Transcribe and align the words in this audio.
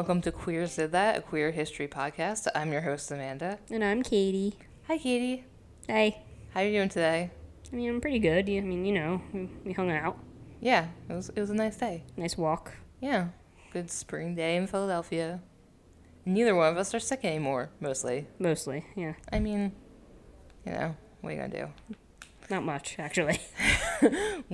welcome 0.00 0.22
to 0.22 0.32
Queers 0.32 0.76
Did 0.76 0.92
That, 0.92 1.18
a 1.18 1.20
queer 1.20 1.50
history 1.50 1.86
podcast. 1.86 2.48
I'm 2.54 2.72
your 2.72 2.80
host, 2.80 3.10
Amanda. 3.10 3.58
And 3.70 3.84
I'm 3.84 4.02
Katie. 4.02 4.54
Hi, 4.86 4.96
Katie. 4.96 5.44
Hey. 5.86 6.22
How 6.54 6.60
are 6.60 6.64
you 6.64 6.72
doing 6.72 6.88
today? 6.88 7.30
I 7.70 7.76
mean, 7.76 7.90
I'm 7.90 8.00
pretty 8.00 8.18
good. 8.18 8.48
I 8.48 8.60
mean, 8.60 8.86
you 8.86 8.94
know, 8.94 9.20
we, 9.62 9.74
hung 9.74 9.90
out. 9.90 10.18
Yeah, 10.58 10.86
it 11.06 11.12
was 11.12 11.28
it 11.28 11.38
was 11.38 11.50
a 11.50 11.54
nice 11.54 11.76
day. 11.76 12.04
Nice 12.16 12.38
walk. 12.38 12.72
Yeah, 13.02 13.26
good 13.74 13.90
spring 13.90 14.34
day 14.34 14.56
in 14.56 14.66
Philadelphia. 14.66 15.42
Neither 16.24 16.54
one 16.54 16.72
of 16.72 16.78
us 16.78 16.94
are 16.94 16.98
sick 16.98 17.22
anymore, 17.22 17.68
mostly. 17.78 18.26
Mostly, 18.38 18.86
yeah. 18.96 19.16
I 19.30 19.38
mean, 19.38 19.72
you 20.64 20.72
know, 20.72 20.96
what 21.20 21.28
are 21.28 21.36
you 21.36 21.42
gonna 21.42 21.66
do? 21.66 21.96
Not 22.48 22.64
much, 22.64 22.96
actually. 22.98 23.38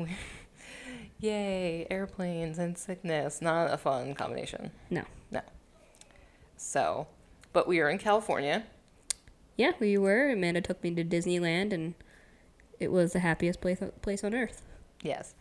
Yay, 1.21 1.87
airplanes 1.91 2.59
and 2.59 2.77
sickness. 2.77 3.41
Not 3.41 3.73
a 3.73 3.77
fun 3.79 4.15
combination. 4.15 4.71
No. 4.91 5.03
No. 5.31 5.41
So, 6.57 7.07
but 7.53 7.67
we 7.67 7.81
are 7.81 7.89
in 7.89 7.99
California. 7.99 8.65
Yeah, 9.57 9.73
we 9.81 9.97
were. 9.97 10.31
Amanda 10.31 10.61
took 10.61 10.83
me 10.83 10.95
to 10.95 11.05
Disneyland, 11.05 11.73
and 11.73 11.95
it 12.79 12.93
was 12.93 13.13
the 13.15 13.21
happiest 13.21 13.61
place 13.61 13.81
place 14.03 14.23
on 14.23 14.35
earth. 14.35 14.63
Yes. 15.03 15.35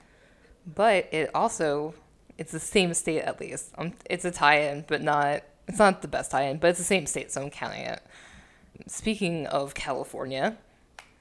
But 0.65 1.09
it 1.13 1.29
also, 1.35 1.93
it's 2.37 2.51
the 2.53 2.59
same 2.59 2.93
state 2.93 3.21
at 3.21 3.39
least. 3.41 3.71
Um, 3.77 3.93
it's 4.09 4.23
a 4.26 4.31
tie-in, 4.31 4.85
but 4.87 5.01
not, 5.01 5.43
it's 5.67 5.77
not 5.79 6.01
the 6.01 6.07
best 6.07 6.31
tie-in, 6.31 6.57
but 6.57 6.70
it's 6.70 6.79
the 6.79 6.85
same 6.85 7.05
state, 7.05 7.31
so 7.31 7.41
I'm 7.41 7.49
counting 7.49 7.81
it. 7.84 8.01
Speaking 8.87 9.45
of 9.48 9.73
California, 9.73 10.57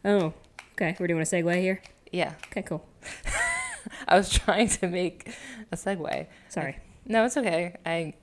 Oh, 0.04 0.32
okay. 0.74 0.96
We're 1.00 1.06
doing 1.06 1.20
a 1.20 1.24
segue 1.24 1.60
here. 1.60 1.80
yeah, 2.12 2.34
Okay, 2.48 2.62
cool. 2.62 2.86
I 4.08 4.16
was 4.16 4.30
trying 4.30 4.68
to 4.68 4.88
make 4.88 5.34
a 5.72 5.76
segue. 5.76 6.26
Sorry. 6.48 6.78
No, 7.06 7.24
it's 7.24 7.36
okay. 7.36 7.76
I 7.84 8.14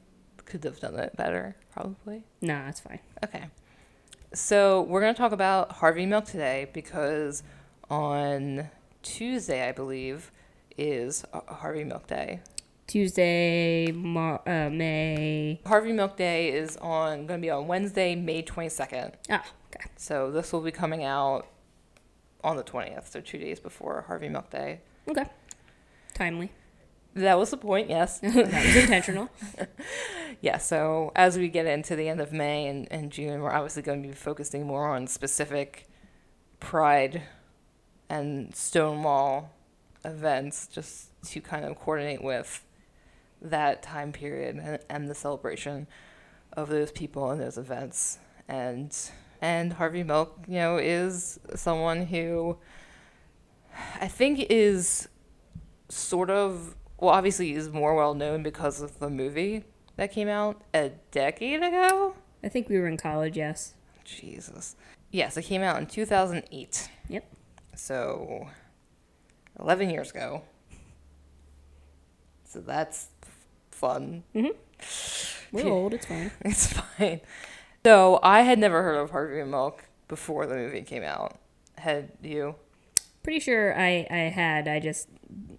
could 0.46 0.64
have 0.64 0.80
done 0.80 0.96
it 1.00 1.16
better, 1.16 1.56
probably. 1.72 2.24
Nah, 2.42 2.66
that's 2.66 2.80
fine. 2.80 3.00
Okay. 3.24 3.46
So 4.34 4.84
we're 4.84 5.02
going 5.02 5.14
to 5.14 5.18
talk 5.18 5.32
about 5.32 5.72
Harvey 5.74 6.06
Milk 6.06 6.26
today 6.26 6.70
because 6.74 7.44
on 7.90 8.70
Tuesday, 9.04 9.68
I 9.68 9.72
believe, 9.72 10.32
is 10.78 11.26
Harvey 11.34 11.84
Milk 11.84 12.08
Day. 12.08 12.40
Tuesday, 12.88 13.92
Mar- 13.92 14.42
uh, 14.46 14.70
May. 14.70 15.62
Harvey 15.66 15.94
Milk 15.94 16.18
Day 16.18 16.52
is 16.52 16.76
on 16.78 17.26
going 17.26 17.40
to 17.40 17.46
be 17.46 17.50
on 17.50 17.68
Wednesday, 17.68 18.16
May 18.16 18.44
22nd. 18.44 19.14
Ah, 19.30 19.46
okay. 19.74 19.90
So 19.96 20.32
this 20.32 20.52
will 20.52 20.62
be 20.62 20.72
coming 20.72 21.04
out 21.04 21.48
on 22.44 22.58
the 22.58 22.64
20th, 22.64 23.10
so 23.10 23.22
two 23.22 23.38
days 23.38 23.60
before 23.60 24.04
Harvey 24.08 24.28
Milk 24.28 24.50
Day. 24.50 24.82
Okay. 25.10 25.26
Timely. 26.22 26.52
That 27.16 27.40
was 27.40 27.50
the 27.50 27.58
point, 27.58 27.90
yes. 27.90 28.20
that 28.22 28.36
was 28.36 28.76
intentional. 28.76 29.30
Yeah, 30.40 30.58
so 30.58 31.12
as 31.16 31.38
we 31.38 31.50
get 31.50 31.68
into 31.68 31.96
the 31.96 32.10
end 32.10 32.20
of 32.20 32.34
May 32.34 32.66
and, 32.66 32.88
and 32.90 33.12
June, 33.12 33.42
we're 33.42 33.52
obviously 33.52 33.84
going 33.84 34.02
to 34.02 34.10
be 34.10 34.16
focusing 34.16 34.66
more 34.66 34.88
on 34.88 35.06
specific 35.06 35.88
Pride 36.60 37.22
and 38.10 38.56
Stonewall 38.56 39.52
events 40.04 40.66
just 40.66 41.10
to 41.26 41.42
kind 41.42 41.64
of 41.64 41.78
coordinate 41.78 42.24
with 42.24 42.66
that 43.40 43.84
time 43.84 44.12
period 44.12 44.56
and, 44.56 44.80
and 44.90 45.08
the 45.08 45.14
celebration 45.14 45.86
of 46.54 46.70
those 46.70 46.92
people 46.92 47.30
and 47.30 47.40
those 47.40 47.60
events. 47.60 48.18
And 48.48 48.96
and 49.42 49.74
Harvey 49.74 50.02
Milk, 50.02 50.40
you 50.48 50.56
know, 50.56 50.78
is 50.78 51.40
someone 51.54 52.08
who 52.08 52.58
I 54.00 54.08
think 54.08 54.48
is 54.50 55.08
sort 55.92 56.30
of 56.30 56.76
well, 57.02 57.10
obviously 57.10 57.54
is 57.54 57.70
more 57.70 57.96
well 57.96 58.14
known 58.14 58.44
because 58.44 58.82
of 58.82 59.00
the 59.00 59.10
movie 59.10 59.64
that 59.98 60.12
came 60.12 60.30
out 60.30 60.62
a 60.74 60.92
decade 61.12 61.62
ago. 61.62 62.16
I 62.44 62.48
think 62.50 62.70
we 62.70 62.80
were 62.80 62.88
in 62.88 62.98
college, 62.98 63.36
yes. 63.36 63.74
Jesus. 64.06 64.76
Yes, 65.10 65.36
it 65.36 65.44
came 65.44 65.62
out 65.62 65.80
in 65.80 65.88
2008. 65.88 66.90
Yep. 67.10 67.26
So 67.76 68.48
11 69.60 69.90
years 69.90 70.12
ago. 70.12 70.44
So 72.46 72.60
that's 72.60 73.08
fun. 73.72 74.24
Mm-hmm. 74.36 74.52
We're 75.56 75.68
old, 75.68 75.94
it's 75.94 76.06
fine. 76.06 76.32
It's 76.46 76.68
fine. 76.68 77.22
So 77.84 78.20
I 78.22 78.42
had 78.42 78.60
never 78.60 78.84
heard 78.84 78.98
of 78.98 79.10
Harvey 79.10 79.44
Milk 79.44 79.86
before 80.08 80.46
the 80.46 80.56
movie 80.56 80.84
came 80.84 81.04
out. 81.04 81.40
Had 81.78 82.12
you? 82.22 82.56
Pretty 83.24 83.40
sure 83.40 83.78
I, 83.78 84.06
I 84.10 84.30
had. 84.30 84.68
I 84.68 84.80
just 84.80 85.08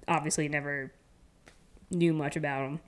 obviously 0.08 0.48
never 0.48 0.92
knew 1.90 2.12
much 2.12 2.36
about 2.36 2.66
him. 2.66 2.80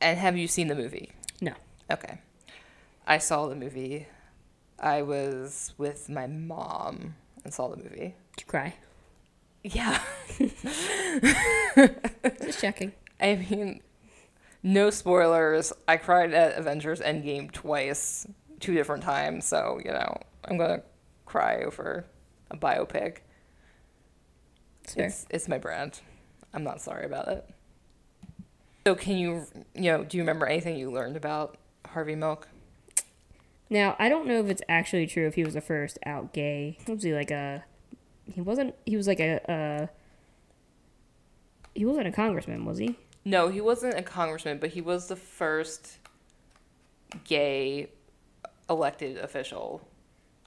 And 0.00 0.18
have 0.18 0.36
you 0.36 0.48
seen 0.48 0.68
the 0.68 0.74
movie? 0.74 1.12
No. 1.40 1.52
Okay. 1.90 2.20
I 3.06 3.18
saw 3.18 3.46
the 3.46 3.54
movie. 3.54 4.06
I 4.78 5.02
was 5.02 5.72
with 5.78 6.08
my 6.08 6.26
mom 6.26 7.14
and 7.44 7.54
saw 7.54 7.68
the 7.68 7.76
movie. 7.76 8.14
Did 8.36 8.40
you 8.40 8.46
cry? 8.46 8.74
Yeah. 9.62 10.00
Just 12.42 12.60
checking. 12.60 12.92
I 13.20 13.36
mean, 13.36 13.80
no 14.62 14.90
spoilers. 14.90 15.72
I 15.88 15.96
cried 15.96 16.32
at 16.34 16.58
Avengers 16.58 17.00
Endgame 17.00 17.50
twice, 17.50 18.26
two 18.60 18.74
different 18.74 19.02
times. 19.02 19.46
So, 19.46 19.80
you 19.84 19.90
know, 19.90 20.18
I'm 20.44 20.58
going 20.58 20.80
to 20.80 20.82
cry 21.24 21.62
over 21.62 22.04
a 22.50 22.56
biopic. 22.56 23.18
It's. 24.84 24.96
It's, 24.96 25.26
it's 25.30 25.48
my 25.48 25.58
brand. 25.58 26.00
I'm 26.56 26.64
not 26.64 26.80
sorry 26.80 27.04
about 27.04 27.28
it. 27.28 27.48
So, 28.86 28.94
can 28.94 29.18
you, 29.18 29.46
you 29.74 29.92
know, 29.92 30.04
do 30.04 30.16
you 30.16 30.22
remember 30.22 30.46
anything 30.46 30.76
you 30.76 30.90
learned 30.90 31.16
about 31.16 31.58
Harvey 31.84 32.14
Milk? 32.14 32.48
Now, 33.68 33.94
I 33.98 34.08
don't 34.08 34.26
know 34.26 34.40
if 34.40 34.48
it's 34.48 34.62
actually 34.68 35.06
true 35.06 35.26
if 35.26 35.34
he 35.34 35.44
was 35.44 35.54
the 35.54 35.60
first 35.60 35.98
out 36.06 36.32
gay. 36.32 36.78
Was 36.88 37.02
he 37.02 37.12
like 37.12 37.30
a. 37.30 37.64
He 38.32 38.40
wasn't. 38.40 38.74
He 38.86 38.96
was 38.96 39.06
like 39.06 39.20
a. 39.20 39.90
he 41.74 41.84
wasn't 41.84 42.06
a 42.06 42.12
congressman, 42.12 42.64
was 42.64 42.78
he? 42.78 42.96
No, 43.24 43.48
he 43.48 43.60
wasn't 43.60 43.98
a 43.98 44.02
congressman, 44.02 44.58
but 44.58 44.70
he 44.70 44.80
was 44.80 45.08
the 45.08 45.16
first 45.16 45.98
gay 47.24 47.90
elected 48.70 49.18
official, 49.18 49.86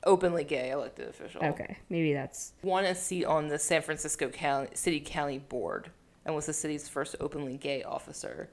openly 0.05 0.43
gay 0.43 0.71
elected 0.71 1.07
official. 1.07 1.43
Okay, 1.43 1.77
maybe 1.89 2.13
that's. 2.13 2.53
Won 2.63 2.85
a 2.85 2.95
seat 2.95 3.25
on 3.25 3.49
the 3.49 3.59
San 3.59 3.83
Francisco 3.83 4.29
County, 4.29 4.69
City 4.73 5.01
County 5.01 5.37
Board 5.37 5.91
and 6.29 6.35
was 6.35 6.45
the 6.45 6.53
city's 6.53 6.87
first 6.87 7.15
openly 7.19 7.57
gay 7.57 7.81
officer 7.81 8.51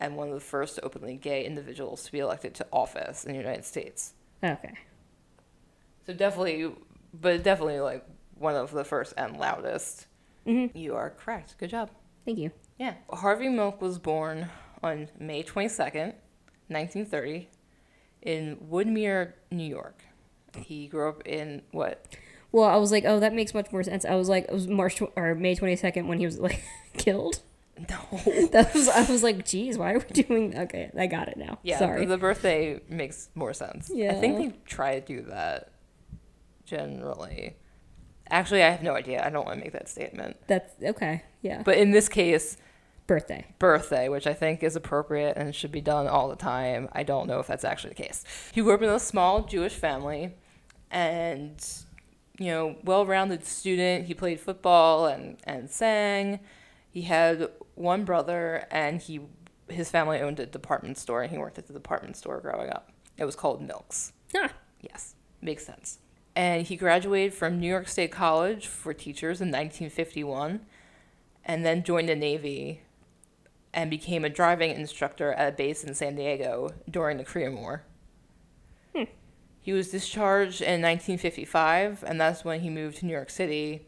and 0.00 0.16
one 0.16 0.26
of 0.26 0.34
the 0.34 0.40
first 0.40 0.80
openly 0.82 1.14
gay 1.14 1.46
individuals 1.46 2.02
to 2.02 2.10
be 2.10 2.18
elected 2.18 2.56
to 2.56 2.66
office 2.72 3.22
in 3.22 3.30
the 3.30 3.38
United 3.38 3.64
States. 3.64 4.14
Okay. 4.42 4.74
So 6.04 6.12
definitely, 6.12 6.72
but 7.12 7.44
definitely 7.44 7.78
like 7.78 8.04
one 8.34 8.56
of 8.56 8.72
the 8.72 8.82
first 8.82 9.14
and 9.16 9.36
loudest. 9.36 10.08
Mm-hmm. 10.44 10.76
You 10.76 10.96
are 10.96 11.10
correct. 11.10 11.56
Good 11.56 11.70
job. 11.70 11.88
Thank 12.24 12.38
you. 12.38 12.50
Yeah. 12.80 12.94
Harvey 13.08 13.48
Milk 13.48 13.80
was 13.80 14.00
born 14.00 14.48
on 14.82 15.08
May 15.16 15.44
22nd, 15.44 16.14
1930, 16.66 17.48
in 18.22 18.56
Woodmere, 18.56 19.34
New 19.52 19.68
York. 19.68 20.02
He 20.56 20.88
grew 20.88 21.10
up 21.10 21.22
in 21.28 21.62
what? 21.70 22.16
Well, 22.54 22.68
I 22.68 22.76
was 22.76 22.92
like, 22.92 23.04
oh, 23.04 23.18
that 23.18 23.34
makes 23.34 23.52
much 23.52 23.72
more 23.72 23.82
sense. 23.82 24.04
I 24.04 24.14
was 24.14 24.28
like, 24.28 24.44
it 24.44 24.52
was 24.52 24.68
March 24.68 24.94
tw- 24.96 25.10
or 25.16 25.34
May 25.34 25.56
twenty 25.56 25.74
second 25.74 26.06
when 26.06 26.18
he 26.20 26.24
was 26.24 26.38
like 26.38 26.62
killed. 26.96 27.40
No. 27.76 27.96
That 28.52 28.72
was. 28.72 28.88
I 28.88 29.10
was 29.10 29.24
like, 29.24 29.44
geez, 29.44 29.76
why 29.76 29.94
are 29.94 29.98
we 29.98 30.22
doing? 30.22 30.56
Okay, 30.56 30.88
I 30.96 31.08
got 31.08 31.26
it 31.26 31.36
now. 31.36 31.58
Yeah, 31.64 31.80
Sorry. 31.80 32.06
the 32.06 32.16
birthday 32.16 32.80
makes 32.88 33.28
more 33.34 33.52
sense. 33.52 33.90
Yeah, 33.92 34.12
I 34.12 34.14
think 34.20 34.36
they 34.38 34.56
try 34.66 35.00
to 35.00 35.04
do 35.04 35.22
that 35.22 35.72
generally. 36.64 37.56
Actually, 38.30 38.62
I 38.62 38.70
have 38.70 38.82
no 38.82 38.94
idea. 38.94 39.24
I 39.26 39.30
don't 39.30 39.44
want 39.44 39.58
to 39.58 39.64
make 39.64 39.72
that 39.72 39.88
statement. 39.88 40.36
That's 40.46 40.72
okay. 40.82 41.22
Yeah. 41.42 41.62
But 41.64 41.76
in 41.78 41.90
this 41.90 42.08
case, 42.08 42.56
Birthday. 43.06 43.44
birthday, 43.58 44.08
which 44.08 44.26
I 44.26 44.32
think 44.32 44.62
is 44.62 44.76
appropriate 44.76 45.36
and 45.36 45.54
should 45.54 45.72
be 45.72 45.80
done 45.82 46.06
all 46.06 46.28
the 46.28 46.36
time. 46.36 46.88
I 46.92 47.02
don't 47.02 47.26
know 47.26 47.38
if 47.40 47.46
that's 47.46 47.64
actually 47.64 47.90
the 47.90 48.02
case. 48.02 48.24
He 48.52 48.62
grew 48.62 48.72
up 48.74 48.80
in 48.82 48.88
a 48.88 48.98
small 48.98 49.42
Jewish 49.42 49.74
family 49.74 50.32
and, 50.90 51.62
you 52.38 52.46
know, 52.46 52.76
well 52.84 53.06
rounded 53.06 53.44
student. 53.44 54.06
He 54.06 54.14
played 54.14 54.40
football 54.40 55.06
and, 55.06 55.36
and 55.44 55.70
sang. 55.70 56.40
He 56.90 57.02
had 57.02 57.50
one 57.74 58.04
brother 58.04 58.66
and 58.70 59.00
he 59.00 59.20
his 59.68 59.90
family 59.90 60.20
owned 60.20 60.38
a 60.38 60.46
department 60.46 60.98
store 60.98 61.22
and 61.22 61.30
he 61.32 61.38
worked 61.38 61.58
at 61.58 61.66
the 61.66 61.72
department 61.72 62.16
store 62.16 62.40
growing 62.40 62.70
up. 62.70 62.92
It 63.16 63.24
was 63.24 63.34
called 63.36 63.62
Milks. 63.62 64.12
Ah, 64.36 64.50
Yes, 64.80 65.14
makes 65.40 65.64
sense. 65.64 65.98
And 66.36 66.66
he 66.66 66.76
graduated 66.76 67.32
from 67.32 67.58
New 67.60 67.68
York 67.68 67.88
State 67.88 68.12
College 68.12 68.66
for 68.66 68.92
teachers 68.92 69.40
in 69.40 69.48
1951 69.48 70.60
and 71.44 71.64
then 71.64 71.82
joined 71.84 72.08
the 72.08 72.16
Navy 72.16 72.82
and 73.72 73.88
became 73.90 74.24
a 74.24 74.28
driving 74.28 74.70
instructor 74.72 75.32
at 75.32 75.54
a 75.54 75.56
base 75.56 75.82
in 75.84 75.94
San 75.94 76.16
Diego 76.16 76.70
during 76.90 77.16
the 77.16 77.24
Korean 77.24 77.54
War. 77.56 77.84
He 79.64 79.72
was 79.72 79.88
discharged 79.88 80.60
in 80.60 80.82
1955, 80.82 82.04
and 82.06 82.20
that's 82.20 82.44
when 82.44 82.60
he 82.60 82.68
moved 82.68 82.98
to 82.98 83.06
New 83.06 83.14
York 83.14 83.30
City. 83.30 83.86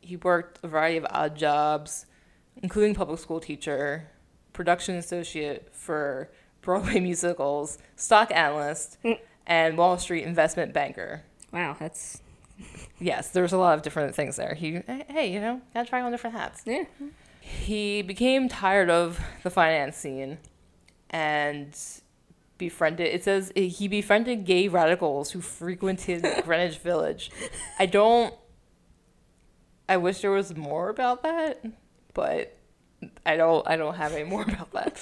He 0.00 0.16
worked 0.16 0.58
a 0.62 0.68
variety 0.68 0.96
of 0.96 1.06
odd 1.10 1.36
jobs, 1.36 2.06
including 2.62 2.94
public 2.94 3.20
school 3.20 3.38
teacher, 3.38 4.08
production 4.54 4.94
associate 4.94 5.68
for 5.74 6.30
Broadway 6.62 7.00
musicals, 7.00 7.76
stock 7.96 8.32
analyst, 8.32 8.96
mm. 9.04 9.18
and 9.46 9.76
Wall 9.76 9.98
Street 9.98 10.24
investment 10.24 10.72
banker. 10.72 11.22
Wow, 11.52 11.76
that's 11.78 12.22
Yes, 12.98 13.28
there's 13.28 13.52
a 13.52 13.58
lot 13.58 13.76
of 13.76 13.82
different 13.82 14.14
things 14.14 14.36
there. 14.36 14.54
He, 14.54 14.80
hey, 15.10 15.30
you 15.30 15.38
know, 15.38 15.60
gotta 15.74 15.86
try 15.86 16.00
on 16.00 16.10
different 16.12 16.34
hats. 16.34 16.62
yeah. 16.64 16.84
He 17.42 18.00
became 18.00 18.48
tired 18.48 18.88
of 18.88 19.20
the 19.42 19.50
finance 19.50 19.98
scene 19.98 20.38
and 21.10 21.78
befriended, 22.60 23.08
it 23.12 23.24
says 23.24 23.50
eh, 23.56 23.62
he 23.62 23.88
befriended 23.88 24.44
gay 24.44 24.68
radicals 24.68 25.32
who 25.32 25.40
frequented 25.40 26.24
Greenwich 26.44 26.78
Village. 26.78 27.32
I 27.80 27.86
don't, 27.86 28.32
I 29.88 29.96
wish 29.96 30.20
there 30.20 30.30
was 30.30 30.54
more 30.54 30.88
about 30.88 31.24
that, 31.24 31.64
but 32.14 32.56
I 33.26 33.36
don't, 33.36 33.66
I 33.66 33.76
don't 33.76 33.96
have 33.96 34.12
any 34.12 34.22
more 34.22 34.42
about 34.42 34.70
that. 34.72 35.00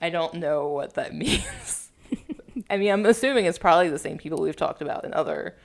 I 0.00 0.10
don't 0.10 0.34
know 0.34 0.68
what 0.68 0.94
that 0.94 1.12
means. 1.22 1.90
I 2.70 2.76
mean, 2.76 2.92
I'm 2.92 3.04
assuming 3.06 3.46
it's 3.46 3.58
probably 3.58 3.88
the 3.88 3.98
same 3.98 4.18
people 4.18 4.40
we've 4.40 4.54
talked 4.54 4.80
about 4.82 5.04
in 5.04 5.12
other 5.12 5.56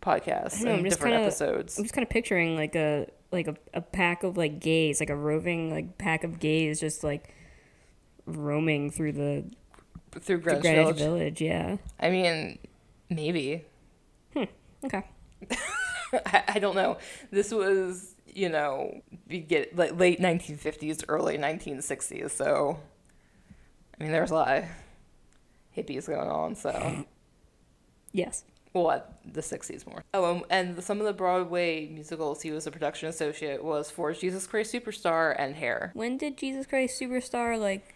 podcasts 0.00 0.62
know, 0.62 0.74
and 0.74 0.84
different 0.84 1.14
kinda- 1.14 1.26
episodes. 1.26 1.76
I'm 1.76 1.84
just 1.84 1.94
kind 1.94 2.04
of 2.04 2.10
picturing 2.10 2.54
like 2.54 2.76
a 2.76 3.08
like 3.32 3.46
a, 3.46 3.54
a 3.74 3.80
pack 3.80 4.22
of 4.22 4.36
like 4.36 4.60
gays, 4.60 5.00
like 5.00 5.10
a 5.10 5.16
roving 5.16 5.70
like 5.70 5.98
pack 5.98 6.24
of 6.24 6.38
gays, 6.40 6.80
just 6.80 7.02
like 7.04 7.34
roaming 8.26 8.90
through 8.90 9.12
the, 9.12 9.44
through 10.12 10.38
Greenwich, 10.38 10.62
Greenwich 10.62 10.96
Village. 10.96 10.98
Village. 10.98 11.40
Yeah. 11.40 11.76
I 11.98 12.10
mean, 12.10 12.58
maybe. 13.08 13.64
Okay. 14.84 15.04
I, 16.26 16.42
I 16.48 16.58
don't 16.58 16.74
know. 16.74 16.96
This 17.30 17.52
was, 17.52 18.14
you 18.26 18.48
know, 18.48 19.02
we 19.28 19.40
get 19.40 19.76
like 19.76 19.98
late 19.98 20.20
1950s, 20.20 21.04
early 21.08 21.36
1960s. 21.38 22.30
So, 22.30 22.78
I 23.98 24.02
mean, 24.02 24.12
there's 24.12 24.30
a 24.30 24.34
lot 24.34 24.48
of 24.56 24.64
hippies 25.76 26.06
going 26.06 26.28
on. 26.30 26.54
So, 26.56 27.04
Yes. 28.12 28.44
well, 28.72 28.90
at 28.90 29.20
the 29.34 29.40
60s 29.40 29.86
more. 29.86 30.02
Oh, 30.14 30.24
um, 30.24 30.44
and 30.50 30.82
some 30.82 30.98
of 30.98 31.06
the 31.06 31.12
Broadway 31.12 31.86
musicals 31.88 32.42
he 32.42 32.50
was 32.50 32.66
a 32.66 32.70
production 32.70 33.08
associate 33.08 33.62
was 33.62 33.90
for 33.90 34.12
Jesus 34.12 34.46
Christ 34.46 34.72
Superstar 34.72 35.36
and 35.38 35.54
Hair. 35.54 35.92
When 35.94 36.16
did 36.16 36.36
Jesus 36.36 36.66
Christ 36.66 37.00
Superstar 37.00 37.58
like 37.58 37.94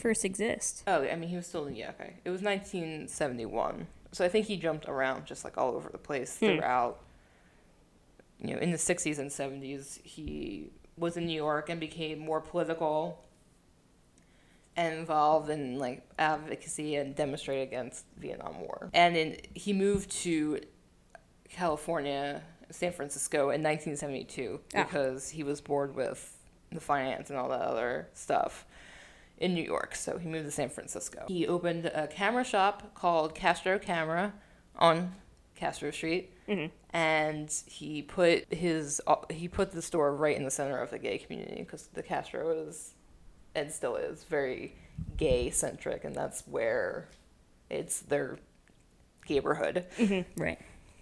first 0.00 0.24
exist? 0.24 0.82
Oh, 0.86 1.02
I 1.02 1.16
mean, 1.16 1.28
he 1.30 1.36
was 1.36 1.46
still 1.46 1.66
in, 1.66 1.74
yeah, 1.76 1.90
okay. 1.90 2.14
It 2.24 2.30
was 2.30 2.42
1971, 2.42 3.86
so 4.12 4.24
I 4.24 4.28
think 4.28 4.46
he 4.46 4.56
jumped 4.56 4.86
around 4.88 5.26
just 5.26 5.44
like 5.44 5.56
all 5.58 5.74
over 5.74 5.88
the 5.90 5.98
place 5.98 6.38
Hmm. 6.38 6.46
throughout. 6.56 7.00
You 8.38 8.54
know, 8.54 8.60
in 8.60 8.70
the 8.70 8.78
60s 8.78 9.18
and 9.18 9.30
70s, 9.30 9.98
he 10.04 10.70
was 10.98 11.16
in 11.16 11.26
New 11.26 11.34
York 11.36 11.68
and 11.70 11.80
became 11.80 12.18
more 12.18 12.40
political 12.40 13.22
and 14.76 14.94
involved 14.98 15.48
in 15.48 15.78
like 15.78 16.02
advocacy 16.18 16.96
and 16.96 17.14
demonstrated 17.14 17.66
against 17.68 18.04
Vietnam 18.18 18.60
War. 18.60 18.90
And 18.92 19.16
in, 19.16 19.38
he 19.54 19.72
moved 19.72 20.10
to 20.22 20.60
California, 21.48 22.42
San 22.70 22.92
Francisco 22.92 23.50
in 23.50 23.62
1972 23.62 24.60
Ah. 24.74 24.82
because 24.84 25.30
he 25.30 25.42
was 25.42 25.60
bored 25.62 25.94
with 25.94 26.36
the 26.72 26.80
finance 26.80 27.30
and 27.30 27.38
all 27.38 27.48
that 27.48 27.60
other 27.62 28.08
stuff 28.12 28.66
in 29.38 29.54
New 29.54 29.62
York. 29.62 29.94
So 29.94 30.18
he 30.18 30.28
moved 30.28 30.44
to 30.46 30.50
San 30.50 30.68
Francisco. 30.70 31.24
He 31.28 31.46
opened 31.46 31.86
a 31.86 32.06
camera 32.06 32.44
shop 32.44 32.94
called 32.94 33.34
Castro 33.34 33.78
Camera 33.78 34.32
on 34.76 35.14
Castro 35.54 35.90
Street, 35.90 36.32
Mhm. 36.48 36.70
and 36.90 37.50
he 37.66 38.02
put 38.02 38.52
his 38.52 39.00
he 39.30 39.48
put 39.48 39.72
the 39.72 39.80
store 39.82 40.14
right 40.14 40.36
in 40.36 40.44
the 40.44 40.50
center 40.50 40.78
of 40.78 40.90
the 40.90 40.98
gay 40.98 41.18
community 41.18 41.56
because 41.62 41.86
the 41.88 42.02
Castro 42.02 42.50
is 42.50 42.94
and 43.54 43.72
still 43.72 43.96
is 43.96 44.24
very 44.24 44.74
gay 45.16 45.50
centric, 45.50 46.04
and 46.04 46.14
that's 46.14 46.46
where 46.46 47.08
it's 47.70 48.00
their 48.00 48.38
neighborhood 49.28 49.86
Mm-hmm. 49.98 50.40
Right. 50.40 50.58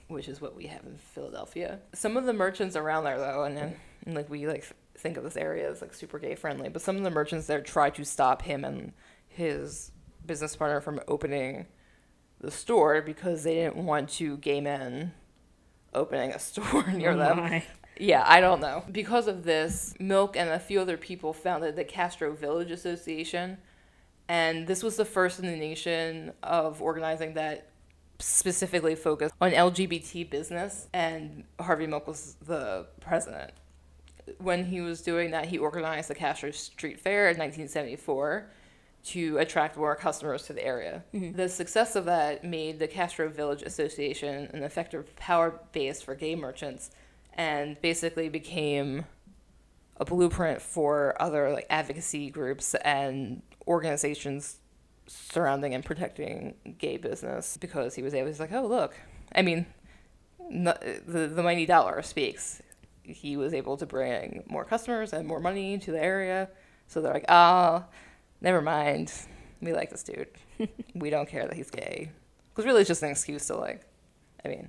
which 0.09 0.29
is 0.29 0.41
what 0.41 0.55
we 0.57 0.67
have 0.69 0.85
in 0.87 0.97
Philadelphia. 0.99 1.81
Some 1.95 2.17
of 2.17 2.25
the 2.27 2.33
merchants 2.33 2.77
around 2.77 3.05
there, 3.05 3.19
though, 3.19 3.43
and, 3.45 3.57
then 3.57 3.77
like 4.07 4.31
we 4.31 4.47
like 4.47 4.65
think 4.97 5.17
of 5.17 5.25
this 5.25 5.37
area 5.37 5.71
as 5.71 5.81
like 5.81 5.95
super 5.95 6.19
gay 6.19 6.35
friendly, 6.35 6.69
but 6.69 6.83
some 6.83 6.97
of 6.97 7.03
the 7.03 7.11
merchants 7.11 7.47
there 7.47 7.61
try 7.61 7.91
to 7.91 8.05
stop 8.05 8.43
him 8.43 8.65
and 8.65 8.93
his 9.29 9.91
business 10.25 10.57
partner 10.57 10.81
from 10.81 11.01
opening 11.09 11.67
the 12.41 12.51
store 12.51 13.03
because 13.03 13.43
they 13.43 13.55
didn't 13.55 13.77
want 13.77 14.09
two 14.09 14.37
gay 14.39 14.61
men 14.61 15.13
opening 15.93 16.31
a 16.31 16.39
store 16.39 16.87
near 16.93 17.13
Oh 17.13 17.17
them. 17.17 17.63
Yeah, 17.99 18.25
I 18.27 18.41
don't 18.41 18.61
know. 18.61 18.85
Because 18.91 19.29
of 19.29 19.45
this, 19.45 19.95
Milk 20.01 20.37
and 20.37 20.51
a 20.51 20.59
few 20.59 20.81
other 20.81 20.97
people 20.97 21.33
founded 21.33 21.77
the 21.77 21.85
Castro 21.85 22.33
Village 22.33 22.71
Association. 22.71 23.59
And 24.29 24.67
this 24.67 24.83
was 24.83 24.97
the 24.97 25.05
first 25.05 25.39
in 25.39 25.47
the 25.47 25.57
nation 25.57 26.33
of 26.43 26.83
organizing 26.83 27.35
that 27.35 27.69
specifically 28.19 28.95
focused 28.95 29.35
on 29.41 29.53
LGBT 29.53 30.29
business. 30.29 30.89
And 30.93 31.45
Harvey 31.61 31.87
Milk 31.87 32.09
was 32.09 32.37
the 32.45 32.87
president. 33.01 33.53
When 34.39 34.65
he 34.67 34.81
was 34.81 35.03
doing 35.03 35.31
that, 35.33 35.47
he 35.47 35.59
organized 35.59 36.09
the 36.09 36.15
Castro 36.15 36.51
Street 36.51 37.01
Fair 37.01 37.29
in 37.29 37.37
1974 37.37 38.51
to 39.05 39.37
attract 39.39 39.77
more 39.77 39.95
customers 39.95 40.45
to 40.45 40.55
the 40.55 40.65
area. 40.65 41.05
Mm-hmm. 41.13 41.37
The 41.37 41.49
success 41.49 41.95
of 41.95 42.07
that 42.07 42.43
made 42.43 42.79
the 42.79 42.89
Castro 42.89 43.29
Village 43.29 43.63
Association 43.63 44.49
an 44.53 44.63
effective 44.63 45.15
power 45.17 45.61
base 45.73 46.01
for 46.01 46.15
gay 46.15 46.35
merchants 46.35 46.91
and 47.35 47.81
basically 47.83 48.29
became 48.29 49.05
a 49.99 50.05
blueprint 50.05 50.63
for 50.63 51.21
other 51.21 51.53
like 51.53 51.67
advocacy 51.69 52.31
groups 52.31 52.75
and 52.77 53.43
organizations 53.69 54.57
surrounding 55.07 55.75
and 55.75 55.85
protecting 55.85 56.55
gay 56.79 56.97
business 56.97 57.57
because 57.59 57.95
he 57.95 58.03
was 58.03 58.15
able 58.15 58.29
he's 58.29 58.41
like 58.41 58.53
oh 58.53 58.67
look. 58.67 58.95
I 59.35 59.43
mean 59.43 59.67
the 60.51 61.31
the 61.35 61.43
mighty 61.43 61.67
dollar 61.67 62.03
speaks 62.03 62.63
he 63.05 63.37
was 63.37 63.55
able 63.55 63.77
to 63.77 63.87
bring 63.87 64.43
more 64.49 64.65
customers 64.65 65.13
and 65.13 65.27
more 65.27 65.41
money 65.41 65.79
to 65.79 65.91
the 65.91 66.03
area 66.03 66.49
so 66.87 67.01
they're 67.01 67.13
like 67.13 67.25
oh 67.29 67.85
never 68.41 68.61
mind 68.61 69.13
we 69.61 69.73
like 69.73 69.91
this 69.91 70.03
dude 70.03 70.29
we 70.95 71.11
don't 71.11 71.29
care 71.29 71.47
that 71.47 71.55
he's 71.55 71.71
gay 71.71 72.11
because 72.51 72.65
really 72.65 72.81
it's 72.81 72.89
just 72.89 73.03
an 73.03 73.11
excuse 73.11 73.47
to 73.47 73.57
like 73.57 73.83
i 74.45 74.49
mean 74.49 74.69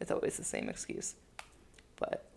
it's 0.00 0.10
always 0.10 0.36
the 0.36 0.44
same 0.44 0.68
excuse 0.68 1.16
but 1.96 2.30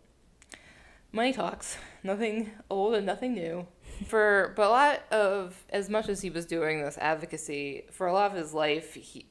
money 1.14 1.32
talks. 1.32 1.78
Nothing 2.04 2.52
old 2.70 2.96
and 2.96 3.06
nothing 3.06 3.34
new. 3.34 3.66
For 4.08 4.54
but 4.58 4.68
a 4.68 4.70
lot 4.70 5.04
of 5.12 5.64
as 5.70 5.90
much 5.90 6.10
as 6.10 6.22
he 6.22 6.30
was 6.30 6.46
doing 6.46 6.82
this 6.82 6.98
advocacy 6.98 7.86
for 7.92 8.08
a 8.08 8.14
lot 8.14 8.32
of 8.32 8.38
his 8.38 8.54
life, 8.54 8.96
he 8.96 9.28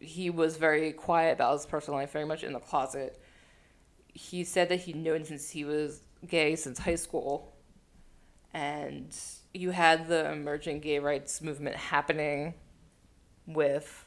he 0.00 0.28
was 0.28 0.56
very 0.56 0.92
quiet 0.92 1.34
about 1.34 1.54
his 1.54 1.64
personal 1.64 1.98
life, 1.98 2.10
very 2.10 2.26
much 2.26 2.42
in 2.42 2.52
the 2.52 2.58
closet. 2.58 3.22
He 4.14 4.44
said 4.44 4.68
that 4.70 4.80
he'd 4.80 4.96
known 4.96 5.24
since 5.24 5.50
he 5.50 5.64
was 5.64 6.00
gay 6.26 6.56
since 6.56 6.78
high 6.78 6.94
school, 6.94 7.52
and 8.52 9.14
you 9.52 9.70
had 9.70 10.08
the 10.08 10.32
emerging 10.32 10.80
gay 10.80 10.98
rights 10.98 11.42
movement 11.42 11.76
happening 11.76 12.54
with 13.46 14.06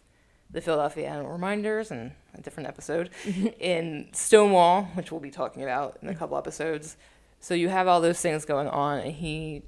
the 0.50 0.62
Philadelphia 0.62 1.10
Annual 1.10 1.32
Reminders 1.32 1.92
and 1.92 2.12
a 2.34 2.42
different 2.42 2.70
episode 2.70 3.10
mm-hmm. 3.24 3.48
in 3.60 4.08
Stonewall, 4.14 4.84
which 4.94 5.12
we'll 5.12 5.22
be 5.22 5.32
talking 5.32 5.64
about 5.64 5.98
in 6.02 6.10
a 6.10 6.16
couple 6.16 6.38
episodes. 6.38 6.96
So 7.40 7.54
you 7.54 7.70
have 7.70 7.88
all 7.88 8.02
those 8.02 8.22
things 8.22 8.46
going 8.46 8.68
on, 8.68 9.00
and 9.00 9.14
he 9.14 9.64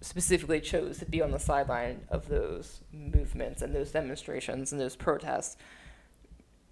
specifically 0.00 0.60
chose 0.60 0.98
to 0.98 1.06
be 1.06 1.22
on 1.22 1.30
the 1.30 1.38
sideline 1.38 2.00
of 2.08 2.28
those 2.28 2.80
movements 2.92 3.62
and 3.62 3.74
those 3.74 3.92
demonstrations 3.92 4.72
and 4.72 4.80
those 4.80 4.96
protests 4.96 5.56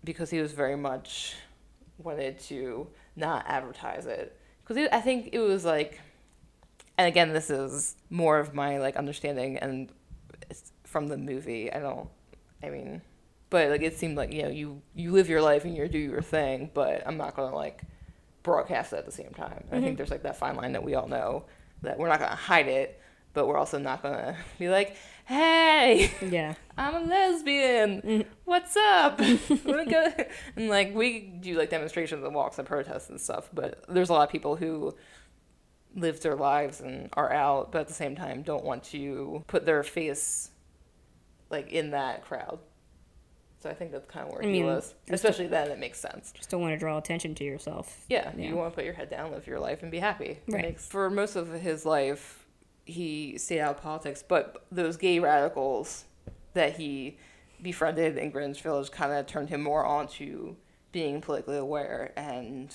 because 0.02 0.30
he 0.30 0.40
was 0.40 0.52
very 0.52 0.76
much 0.76 1.34
wanted 1.98 2.40
to 2.40 2.88
not 3.20 3.44
advertise 3.46 4.06
it 4.06 4.36
because 4.66 4.88
I 4.92 5.00
think 5.00 5.30
it 5.32 5.40
was 5.40 5.64
like, 5.64 6.00
and 6.96 7.06
again, 7.06 7.32
this 7.32 7.50
is 7.50 7.96
more 8.08 8.38
of 8.38 8.54
my 8.54 8.78
like 8.78 8.96
understanding 8.96 9.56
and 9.58 9.90
it's 10.48 10.72
from 10.84 11.08
the 11.08 11.16
movie. 11.16 11.72
I 11.72 11.80
don't, 11.80 12.08
I 12.62 12.70
mean, 12.70 13.02
but 13.50 13.70
like 13.70 13.82
it 13.82 13.98
seemed 13.98 14.16
like 14.16 14.32
you 14.32 14.42
know 14.42 14.48
you 14.48 14.80
you 14.94 15.12
live 15.12 15.28
your 15.28 15.42
life 15.42 15.64
and 15.64 15.76
you 15.76 15.86
do 15.88 15.98
your 15.98 16.22
thing, 16.22 16.70
but 16.72 17.02
I'm 17.06 17.16
not 17.16 17.34
gonna 17.34 17.54
like 17.54 17.82
broadcast 18.42 18.92
it 18.92 18.96
at 18.96 19.06
the 19.06 19.12
same 19.12 19.32
time. 19.32 19.64
I 19.68 19.74
think 19.74 19.84
mm-hmm. 19.84 19.94
there's 19.96 20.10
like 20.10 20.22
that 20.22 20.36
fine 20.36 20.56
line 20.56 20.72
that 20.72 20.84
we 20.84 20.94
all 20.94 21.08
know 21.08 21.44
that 21.82 21.98
we're 21.98 22.08
not 22.08 22.20
gonna 22.20 22.34
hide 22.34 22.68
it, 22.68 23.00
but 23.32 23.46
we're 23.46 23.56
also 23.58 23.78
not 23.78 24.02
gonna 24.02 24.36
be 24.58 24.68
like, 24.68 24.96
hey. 25.26 26.10
Yeah. 26.20 26.54
I'm 26.78 26.94
a 26.94 27.00
lesbian. 27.00 28.02
Mm. 28.02 28.26
What's 28.44 28.76
up? 28.76 29.20
And 30.56 30.68
like 30.68 30.94
we 30.94 31.20
do 31.20 31.56
like 31.58 31.70
demonstrations 31.70 32.24
and 32.24 32.34
walks 32.34 32.58
and 32.58 32.66
protests 32.66 33.08
and 33.10 33.20
stuff, 33.20 33.48
but 33.52 33.84
there's 33.88 34.08
a 34.10 34.12
lot 34.12 34.24
of 34.24 34.30
people 34.30 34.56
who 34.56 34.94
live 35.94 36.20
their 36.20 36.36
lives 36.36 36.80
and 36.80 37.08
are 37.14 37.32
out, 37.32 37.72
but 37.72 37.80
at 37.82 37.88
the 37.88 37.94
same 37.94 38.14
time 38.16 38.42
don't 38.42 38.64
want 38.64 38.84
to 38.84 39.44
put 39.46 39.66
their 39.66 39.82
face 39.82 40.50
like 41.50 41.70
in 41.72 41.90
that 41.90 42.24
crowd. 42.24 42.58
So 43.62 43.68
I 43.68 43.74
think 43.74 43.92
that's 43.92 44.06
kind 44.06 44.26
of 44.26 44.32
where 44.32 44.42
I 44.42 44.46
he 44.46 44.52
mean, 44.52 44.66
was, 44.66 44.94
just 45.06 45.22
especially 45.24 45.46
then. 45.48 45.70
It 45.70 45.78
makes 45.78 46.00
sense. 46.00 46.32
Just 46.34 46.48
don't 46.48 46.62
want 46.62 46.72
to 46.72 46.78
draw 46.78 46.96
attention 46.96 47.34
to 47.34 47.44
yourself. 47.44 48.04
Yeah, 48.08 48.32
Yeah. 48.36 48.48
you 48.48 48.56
want 48.56 48.72
to 48.72 48.74
put 48.74 48.84
your 48.86 48.94
head 48.94 49.10
down, 49.10 49.32
live 49.32 49.46
your 49.46 49.60
life, 49.60 49.82
and 49.82 49.90
be 49.90 49.98
happy. 49.98 50.38
Right. 50.48 50.62
makes- 50.62 50.86
for 50.86 51.10
most 51.10 51.36
of 51.36 51.48
his 51.52 51.84
life, 51.84 52.39
he 52.90 53.38
stayed 53.38 53.60
out 53.60 53.76
of 53.76 53.82
politics. 53.82 54.22
But 54.26 54.64
those 54.70 54.96
gay 54.96 55.18
radicals 55.18 56.04
that 56.54 56.76
he 56.76 57.16
befriended 57.62 58.16
in 58.18 58.30
Greenwich 58.30 58.62
Village 58.62 58.90
kind 58.90 59.12
of 59.12 59.26
turned 59.26 59.48
him 59.48 59.62
more 59.62 59.84
onto 59.84 60.56
being 60.92 61.20
politically 61.20 61.56
aware 61.56 62.12
and 62.16 62.74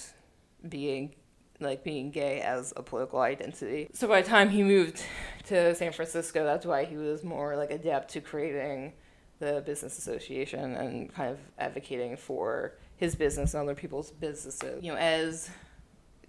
being 0.68 1.16
like 1.60 1.84
being 1.84 2.12
gay 2.12 2.42
as 2.42 2.74
a 2.76 2.84
political 2.84 3.20
identity. 3.20 3.88
So 3.94 4.08
by 4.08 4.22
the 4.22 4.28
time 4.28 4.50
he 4.50 4.62
moved 4.62 5.02
to 5.46 5.74
San 5.76 5.94
Francisco, 5.94 6.44
that's 6.44 6.66
why 6.66 6.84
he 6.84 6.98
was 6.98 7.24
more 7.24 7.56
like 7.56 7.72
adept 7.72 8.12
to 8.12 8.22
creating 8.22 8.94
the 9.40 9.64
business 9.66 9.98
association 9.98 10.76
and 10.76 11.14
kind 11.14 11.32
of 11.32 11.40
advocating 11.58 12.18
for 12.18 12.78
his 12.98 13.16
business 13.16 13.54
and 13.54 13.64
other 13.64 13.76
people's 13.76 14.12
businesses. 14.12 14.84
You 14.84 14.92
know, 14.92 14.98
as 14.98 15.50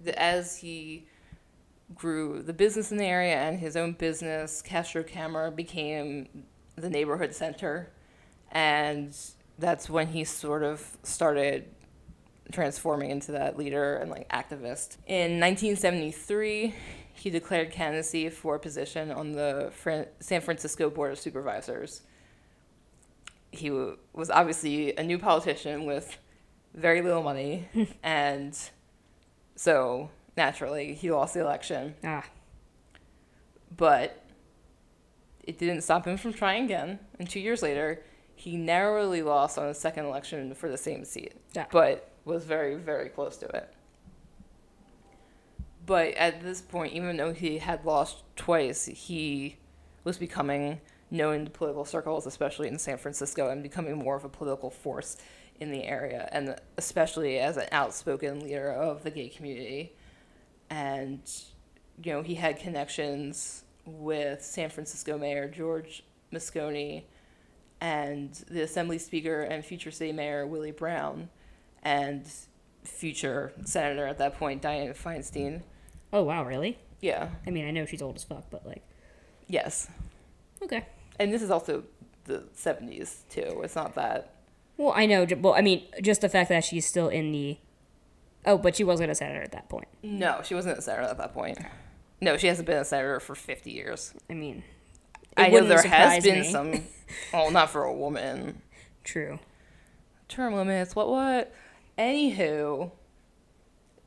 the, 0.03 0.21
as 0.21 0.57
he 0.57 1.07
grew 1.95 2.43
the 2.43 2.53
business 2.53 2.91
in 2.91 2.99
the 2.99 3.05
area 3.05 3.37
and 3.37 3.59
his 3.59 3.77
own 3.77 3.93
business, 3.93 4.63
Castro 4.63 5.03
Camera 5.03 5.51
became 5.51 6.29
the 6.77 6.91
neighborhood 6.91 7.35
center, 7.35 7.91
and 8.51 9.17
that's 9.59 9.89
when 9.89 10.09
he 10.09 10.25
sort 10.25 10.63
of 10.63 10.97
started 11.03 11.67
transforming 12.53 13.11
into 13.11 13.33
that 13.33 13.57
leader 13.57 13.97
and 13.97 14.11
like 14.11 14.29
activist. 14.29 14.99
In 15.07 15.41
1973, 15.41 16.75
he 17.15 17.31
declared 17.31 17.71
candidacy 17.71 18.29
for 18.29 18.57
a 18.57 18.59
position 18.59 19.11
on 19.11 19.33
the 19.33 19.71
Fran- 19.75 20.09
San 20.21 20.41
Francisco 20.41 20.91
Board 20.91 21.13
of 21.13 21.19
Supervisors. 21.19 22.03
He 23.51 23.69
w- 23.69 23.97
was 24.13 24.29
obviously 24.29 24.95
a 24.97 25.03
new 25.03 25.19
politician 25.19 25.87
with 25.87 26.19
very 26.75 27.01
little 27.01 27.23
money, 27.23 27.69
and 28.03 28.57
so 29.55 30.11
naturally 30.37 30.95
he 30.95 31.11
lost 31.11 31.35
the 31.35 31.41
election. 31.41 31.95
Ah, 32.05 32.25
But 33.77 34.23
it 35.43 35.59
didn't 35.59 35.83
stop 35.83 36.07
him 36.07 36.17
from 36.17 36.33
trying 36.33 36.65
again. 36.65 36.99
And 37.19 37.29
two 37.29 37.41
years 37.41 37.63
later, 37.63 38.03
he 38.35 38.57
narrowly 38.57 39.23
lost 39.23 39.59
on 39.59 39.67
a 39.69 39.75
second 39.75 40.05
election 40.07 40.55
for 40.55 40.69
the 40.69 40.77
same 40.79 41.05
seat, 41.05 41.35
Yeah. 41.55 41.67
but 41.71 42.11
was 42.25 42.45
very, 42.45 42.75
very 42.75 43.09
close 43.09 43.37
to 43.39 43.47
it. 43.47 43.73
But 45.87 46.15
at 46.15 46.43
this 46.43 46.61
point, 46.61 46.93
even 46.95 47.17
though 47.17 47.33
he 47.33 47.59
had 47.59 47.85
lost 47.85 48.25
twice, 48.35 48.87
he 48.87 49.57
was 50.05 50.19
becoming 50.19 50.81
known 51.11 51.35
in 51.43 51.47
political 51.47 51.85
circles, 51.85 52.27
especially 52.27 52.67
in 52.69 52.79
San 52.79 52.99
Francisco, 52.99 53.49
and 53.51 53.63
becoming 53.63 53.97
more 53.97 54.17
of 54.17 54.25
a 54.25 54.29
political 54.29 54.69
force 54.71 55.17
in 55.61 55.71
the 55.71 55.85
area, 55.85 56.29
and 56.33 56.57
especially 56.77 57.39
as 57.39 57.57
an 57.57 57.69
outspoken 57.71 58.41
leader 58.41 58.71
of 58.73 59.05
the 59.05 59.11
gay 59.11 59.29
community. 59.29 59.95
And, 60.71 61.21
you 62.03 62.13
know, 62.13 62.23
he 62.23 62.35
had 62.35 62.59
connections 62.59 63.65
with 63.85 64.43
San 64.43 64.71
Francisco 64.71 65.17
Mayor 65.17 65.49
George 65.49 66.03
Moscone 66.33 67.05
and 67.81 68.33
the 68.51 68.63
Assembly 68.63 68.99
Speaker 68.99 69.43
and 69.43 69.65
future 69.65 69.91
City 69.91 70.13
Mayor 70.13 70.47
Willie 70.47 70.71
Brown 70.73 71.29
and 71.83 72.27
future 72.83 73.53
Senator 73.65 74.07
at 74.07 74.19
that 74.19 74.39
point, 74.39 74.63
Dianne 74.63 74.97
Feinstein. 74.97 75.63
oh 76.13 76.23
wow, 76.23 76.45
really? 76.45 76.79
Yeah, 77.01 77.29
I 77.47 77.51
mean, 77.51 77.67
I 77.67 77.71
know 77.71 77.85
she's 77.85 78.03
old 78.03 78.17
as 78.17 78.25
fuck, 78.25 78.45
but 78.51 78.67
like, 78.67 78.83
yes. 79.47 79.89
okay. 80.63 80.87
And 81.19 81.33
this 81.33 81.43
is 81.43 81.51
also 81.51 81.85
the 82.25 82.45
70s, 82.57 83.21
too. 83.31 83.61
It's 83.63 83.77
not 83.77 83.95
that. 83.95 84.35
Well, 84.77 84.93
I 84.95 85.07
know. 85.07 85.27
Well, 85.39 85.55
I 85.55 85.63
mean, 85.63 85.85
just 86.03 86.21
the 86.21 86.29
fact 86.29 86.49
that 86.51 86.65
she's 86.65 86.87
still 86.87 87.09
in 87.09 87.33
the. 87.33 87.59
Oh, 88.47 88.57
but 88.57 88.77
she 88.77 88.85
wasn't 88.85 89.11
a 89.11 89.15
senator 89.15 89.43
at 89.43 89.53
that 89.53 89.69
point. 89.69 89.89
No, 90.03 90.41
she 90.45 90.55
wasn't 90.55 90.79
a 90.79 90.83
senator 90.83 91.03
at 91.09 91.19
that 91.19 91.35
point. 91.35 91.59
No, 92.21 92.37
she 92.37 92.47
hasn't 92.47 92.67
been 92.67 92.79
a 92.79 92.85
senator 92.85 93.21
for 93.21 93.35
50 93.35 93.71
years. 93.71 94.15
I 94.31 94.35
mean, 94.35 94.63
I 95.37 95.49
know 95.49 95.67
there 95.67 95.83
has 95.83 96.23
been 96.25 96.41
me. 96.41 96.51
some. 96.51 96.71
Well, 96.71 96.83
oh, 97.47 97.51
not 97.51 97.71
for 97.71 97.85
a 97.85 97.93
woman. 97.93 98.63
True. 99.05 99.39
term 100.29 100.55
limits, 100.55 100.97
what 100.97 101.09
what? 101.09 101.55
Anywho, 101.99 102.91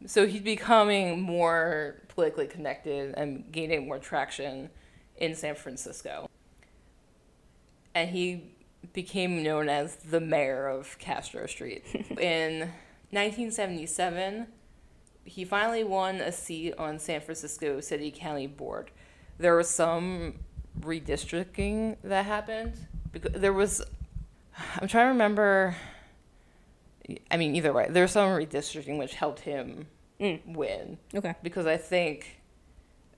so 0.06 0.28
he's 0.28 0.42
becoming 0.42 1.22
more 1.22 2.02
politically 2.08 2.48
connected 2.48 3.14
and 3.18 3.52
gaining 3.52 3.88
more 3.88 4.00
traction 4.00 4.70
in 5.18 5.36
San 5.36 5.56
Francisco. 5.56 6.30
And 7.96 8.10
he 8.10 8.52
became 8.94 9.44
known 9.44 9.70
as 9.70 9.96
the 9.98 10.20
mayor 10.20 10.68
of 10.68 10.98
Castro 11.00 11.48
Street. 11.48 11.84
in 12.20 12.72
1977, 13.12 14.48
he 15.26 15.46
finally 15.46 15.84
won 15.84 16.16
a 16.18 16.32
seat 16.32 16.74
on 16.78 17.00
San 17.00 17.22
Francisco 17.22 17.80
City 17.82 18.12
County 18.12 18.48
Board. 18.48 18.92
There 19.38 19.56
was 19.56 19.70
some 19.70 20.36
redistricting 20.80 21.98
that 22.04 22.26
happened 22.26 22.74
because 23.12 23.34
there 23.40 23.54
was 23.54 23.82
I'm 24.80 24.88
trying 24.88 25.06
to 25.06 25.10
remember 25.10 25.76
I 27.32 27.38
mean, 27.38 27.56
either 27.56 27.74
way, 27.74 27.88
there 27.90 28.04
was 28.04 28.12
some 28.12 28.30
redistricting 28.30 28.98
which 29.00 29.16
helped 29.16 29.42
him 29.42 29.88
Mm. 30.20 30.54
win 30.58 30.98
Okay. 31.16 31.34
because 31.42 31.66
I 31.66 31.78
think 31.78 32.42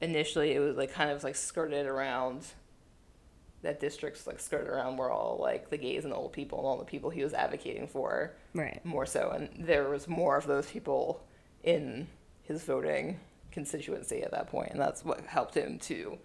initially 0.02 0.52
it 0.54 0.60
was 0.60 0.78
like 0.78 0.92
kind 0.94 1.10
of 1.10 1.24
like 1.24 1.36
skirted 1.36 1.88
around 1.88 2.46
that 3.62 3.80
district's 3.80 4.26
like 4.26 4.40
skirted 4.40 4.68
around 4.68 4.98
where 4.98 5.12
all 5.12 5.38
like 5.40 5.70
the 5.70 5.78
gays 5.78 6.04
and 6.04 6.12
the 6.12 6.18
old 6.18 6.34
people 6.34 6.58
and 6.60 6.68
all 6.68 6.78
the 6.78 6.86
people 6.86 7.10
he 7.10 7.24
was 7.24 7.34
advocating 7.34 7.88
for 7.88 8.34
Right. 8.54 8.84
more 8.84 9.06
so, 9.06 9.30
and 9.32 9.50
there 9.68 9.88
was 9.90 10.08
more 10.08 10.38
of 10.38 10.48
those 10.48 10.68
people 10.68 11.24
in 11.64 12.08
his 12.44 12.64
voting 12.64 13.20
constituency 13.52 14.24
at 14.24 14.32
that 14.32 14.48
point, 14.48 14.72
and 14.72 14.80
that's 14.80 15.06
what 15.06 15.22
helped 15.28 15.56
him 15.56 15.78
to 15.80 16.18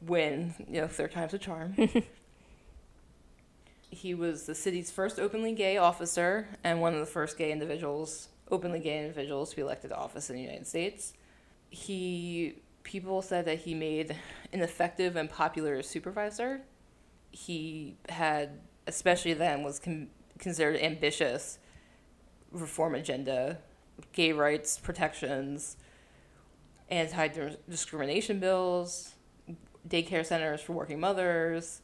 win. 0.00 0.54
You 0.68 0.82
know, 0.82 0.88
third 0.88 1.12
time's 1.12 1.34
a 1.34 1.38
charm. 1.38 1.74
he 3.90 4.14
was 4.14 4.44
the 4.44 4.54
city's 4.54 4.90
first 4.90 5.18
openly 5.18 5.52
gay 5.52 5.76
officer 5.76 6.48
and 6.62 6.80
one 6.80 6.94
of 6.94 7.00
the 7.00 7.06
first 7.06 7.36
gay 7.36 7.50
individuals, 7.52 8.28
openly 8.50 8.78
gay 8.78 9.00
individuals, 9.00 9.50
to 9.50 9.56
be 9.56 9.62
elected 9.62 9.90
to 9.90 9.96
office 9.96 10.30
in 10.30 10.36
the 10.36 10.42
United 10.42 10.66
States. 10.66 11.12
He 11.68 12.54
people 12.82 13.20
said 13.20 13.44
that 13.44 13.58
he 13.60 13.74
made 13.74 14.16
an 14.52 14.60
effective 14.60 15.16
and 15.16 15.28
popular 15.28 15.82
supervisor. 15.82 16.62
He 17.30 17.96
had, 18.08 18.60
especially 18.86 19.34
then, 19.34 19.62
was 19.62 19.78
con- 19.78 20.08
considered 20.38 20.76
ambitious 20.80 21.58
reform 22.50 22.94
agenda, 22.94 23.58
gay 24.12 24.32
rights 24.32 24.78
protections, 24.78 25.76
anti 26.88 27.28
discrimination 27.68 28.40
bills, 28.40 29.14
daycare 29.88 30.24
centers 30.26 30.60
for 30.60 30.72
working 30.72 31.00
mothers, 31.00 31.82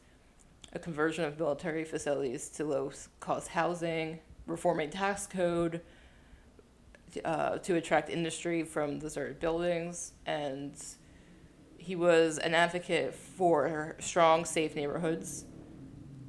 a 0.73 0.79
conversion 0.79 1.23
of 1.23 1.39
military 1.39 1.85
facilities 1.85 2.49
to 2.49 2.65
low 2.65 2.91
cost 3.19 3.49
housing, 3.49 4.19
reforming 4.45 4.89
tax 4.89 5.25
code 5.25 5.81
uh, 7.23 7.57
to 7.59 7.75
attract 7.75 8.09
industry 8.09 8.63
from 8.63 8.99
deserted 8.99 9.39
buildings, 9.39 10.13
and 10.25 10.73
he 11.87 11.95
was 11.95 12.37
an 12.37 12.53
advocate 12.53 13.15
for 13.15 13.95
strong, 13.99 14.43
safe 14.43 14.75
neighborhoods, 14.75 15.45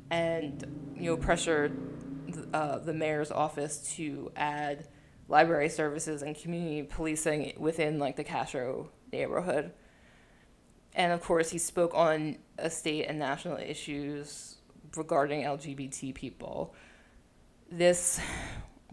and 0.08 0.92
you 0.94 1.10
know 1.10 1.16
pressured 1.16 1.76
uh, 2.54 2.78
the 2.78 2.94
mayor's 2.94 3.32
office 3.32 3.92
to 3.96 4.30
add 4.36 4.86
library 5.26 5.68
services 5.68 6.22
and 6.22 6.36
community 6.36 6.84
policing 6.84 7.54
within 7.56 7.98
like 7.98 8.14
the 8.14 8.22
Castro 8.22 8.90
neighborhood. 9.12 9.72
And 10.94 11.12
of 11.12 11.22
course, 11.22 11.50
he 11.50 11.58
spoke 11.58 11.92
on 11.92 12.36
state 12.68 13.06
and 13.06 13.18
national 13.18 13.56
issues 13.56 14.58
regarding 14.94 15.42
LGBT 15.42 16.14
people. 16.14 16.72
This 17.68 18.20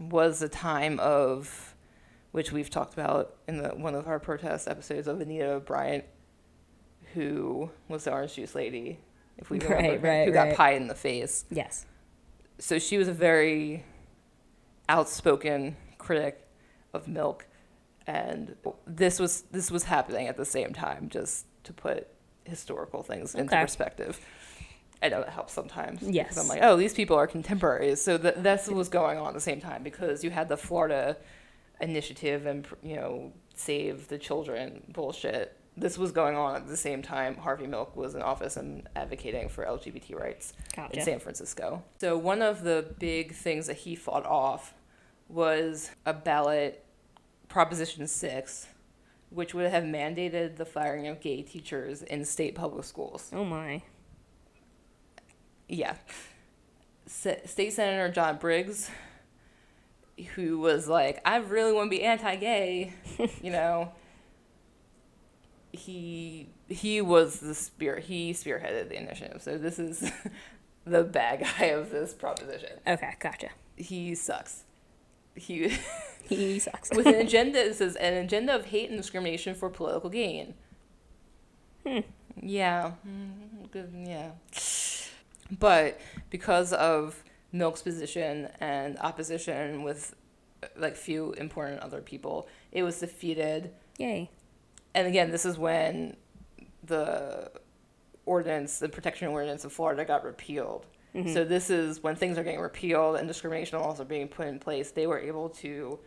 was 0.00 0.42
a 0.42 0.48
time 0.48 0.98
of, 0.98 1.76
which 2.32 2.50
we've 2.50 2.70
talked 2.70 2.94
about 2.94 3.36
in 3.46 3.58
the 3.58 3.68
one 3.68 3.94
of 3.94 4.08
our 4.08 4.18
protest 4.18 4.66
episodes 4.66 5.06
of 5.06 5.20
Anita 5.20 5.62
Bryant, 5.64 6.04
who 7.16 7.70
was 7.88 8.04
the 8.04 8.12
orange 8.12 8.34
juice 8.36 8.54
lady, 8.54 8.98
if 9.38 9.50
we 9.50 9.58
remember, 9.58 9.82
Right, 9.88 10.02
right, 10.02 10.26
who 10.28 10.32
got 10.32 10.54
pie 10.54 10.72
in 10.72 10.86
the 10.86 10.94
face. 10.94 11.44
Yes. 11.50 11.84
so 12.58 12.78
she 12.78 12.96
was 12.98 13.08
a 13.08 13.12
very 13.12 13.84
outspoken 14.88 15.76
critic 15.98 16.46
of 16.94 17.08
milk 17.08 17.46
and 18.06 18.54
this 18.86 19.18
was 19.18 19.42
this 19.50 19.70
was 19.70 19.84
happening 19.84 20.28
at 20.28 20.36
the 20.36 20.44
same 20.44 20.72
time 20.72 21.08
just 21.08 21.44
to 21.64 21.72
put 21.72 22.06
historical 22.44 23.02
things 23.02 23.34
into 23.34 23.54
perspective. 23.56 24.20
I 25.02 25.08
know 25.08 25.20
that 25.20 25.30
helps 25.30 25.52
sometimes 25.52 25.98
because 26.00 26.14
Yes. 26.14 26.38
i'm 26.38 26.46
like 26.48 26.60
oh 26.62 26.76
these 26.76 26.94
people 26.94 27.16
are 27.16 27.26
contemporaries. 27.26 28.00
So 28.00 28.16
that 28.18 28.42
that's 28.44 28.68
what 28.68 28.76
was 28.76 28.88
going 28.88 29.18
on 29.18 29.28
at 29.28 29.34
the 29.34 29.40
same 29.40 29.60
time 29.60 29.82
because 29.82 30.22
you 30.22 30.30
had 30.30 30.48
the 30.48 30.56
florida 30.56 31.16
initiative 31.80 32.46
and 32.46 32.66
you 32.82 32.96
know 32.96 33.32
save 33.54 34.06
the 34.08 34.18
children 34.18 34.84
bullshit 34.88 35.56
this 35.76 35.98
was 35.98 36.10
going 36.12 36.36
on 36.36 36.56
at 36.56 36.68
the 36.68 36.76
same 36.76 37.02
time 37.02 37.36
harvey 37.36 37.66
milk 37.66 37.94
was 37.96 38.14
in 38.14 38.22
office 38.22 38.56
and 38.56 38.88
advocating 38.96 39.48
for 39.48 39.64
lgbt 39.64 40.14
rights 40.18 40.52
in 40.92 41.02
San 41.02 41.18
Francisco. 41.20 41.82
So 42.00 42.16
one 42.16 42.42
of 42.42 42.62
the 42.62 42.94
big 42.98 43.34
things 43.34 43.66
that 43.66 43.76
he 43.76 43.94
fought 43.94 44.24
off 44.24 44.74
was 45.28 45.90
a 46.04 46.12
ballot 46.14 46.84
Proposition 47.48 48.06
6 48.06 48.68
which 49.30 49.54
would 49.54 49.70
have 49.70 49.84
mandated 49.84 50.56
the 50.56 50.64
firing 50.64 51.08
of 51.08 51.20
gay 51.20 51.42
teachers 51.42 52.02
in 52.02 52.24
state 52.24 52.54
public 52.54 52.84
schools. 52.84 53.30
Oh 53.32 53.44
my. 53.44 53.82
Yeah. 55.68 55.96
S- 57.06 57.40
State 57.44 57.72
Senator 57.72 58.10
John 58.12 58.38
Briggs, 58.38 58.90
who 60.34 60.58
was 60.58 60.88
like, 60.88 61.20
I 61.24 61.36
really 61.36 61.72
want 61.72 61.90
to 61.90 61.96
be 61.96 62.02
anti 62.02 62.36
gay, 62.36 62.92
you 63.42 63.50
know, 63.50 63.92
he 65.76 66.48
he 66.68 67.00
was 67.00 67.40
the 67.40 67.54
spear 67.54 67.98
he 67.98 68.32
spearheaded 68.32 68.88
the 68.88 69.00
initiative. 69.00 69.42
So 69.42 69.58
this 69.58 69.78
is 69.78 70.10
the 70.84 71.04
bad 71.04 71.40
guy 71.58 71.66
of 71.66 71.90
this 71.90 72.12
proposition. 72.14 72.78
Okay, 72.86 73.14
gotcha. 73.20 73.48
He 73.76 74.14
sucks. 74.14 74.64
He 75.34 75.76
He 76.28 76.58
sucks. 76.58 76.90
with 76.90 77.06
an 77.06 77.14
agenda 77.26 77.58
it 77.64 77.74
says 77.76 77.94
an 77.96 78.14
agenda 78.14 78.54
of 78.56 78.66
hate 78.66 78.88
and 78.90 78.98
discrimination 78.98 79.54
for 79.54 79.70
political 79.70 80.10
gain. 80.10 80.54
Hmm. 81.86 82.00
Yeah. 82.42 82.92
Mm, 83.06 83.70
Good. 83.70 83.92
Yeah. 83.94 84.30
But 85.58 86.00
because 86.30 86.72
of 86.72 87.22
Milk's 87.52 87.82
position 87.82 88.48
and 88.60 88.98
opposition 88.98 89.82
with 89.84 90.14
like 90.76 90.96
few 90.96 91.32
important 91.34 91.80
other 91.80 92.00
people, 92.00 92.48
it 92.72 92.82
was 92.82 92.98
defeated. 92.98 93.70
Yay. 93.98 94.30
And 94.96 95.06
again, 95.06 95.30
this 95.30 95.44
is 95.44 95.58
when 95.58 96.16
the 96.82 97.50
ordinance, 98.24 98.78
the 98.78 98.88
protection 98.88 99.28
ordinance 99.28 99.64
of 99.66 99.72
Florida 99.72 100.04
got 100.06 100.24
repealed. 100.24 100.86
Mhm. 101.14 101.32
So 101.34 101.44
this 101.44 101.68
is 101.68 102.02
when 102.02 102.16
things 102.16 102.38
are 102.38 102.42
getting 102.42 102.60
repealed 102.60 103.16
and 103.16 103.28
discrimination 103.28 103.78
laws 103.78 104.00
are 104.00 104.06
being 104.06 104.26
put 104.26 104.46
in 104.48 104.58
place. 104.58 104.90
They 104.90 105.06
were 105.06 105.18
able 105.20 105.50
to 105.50 105.98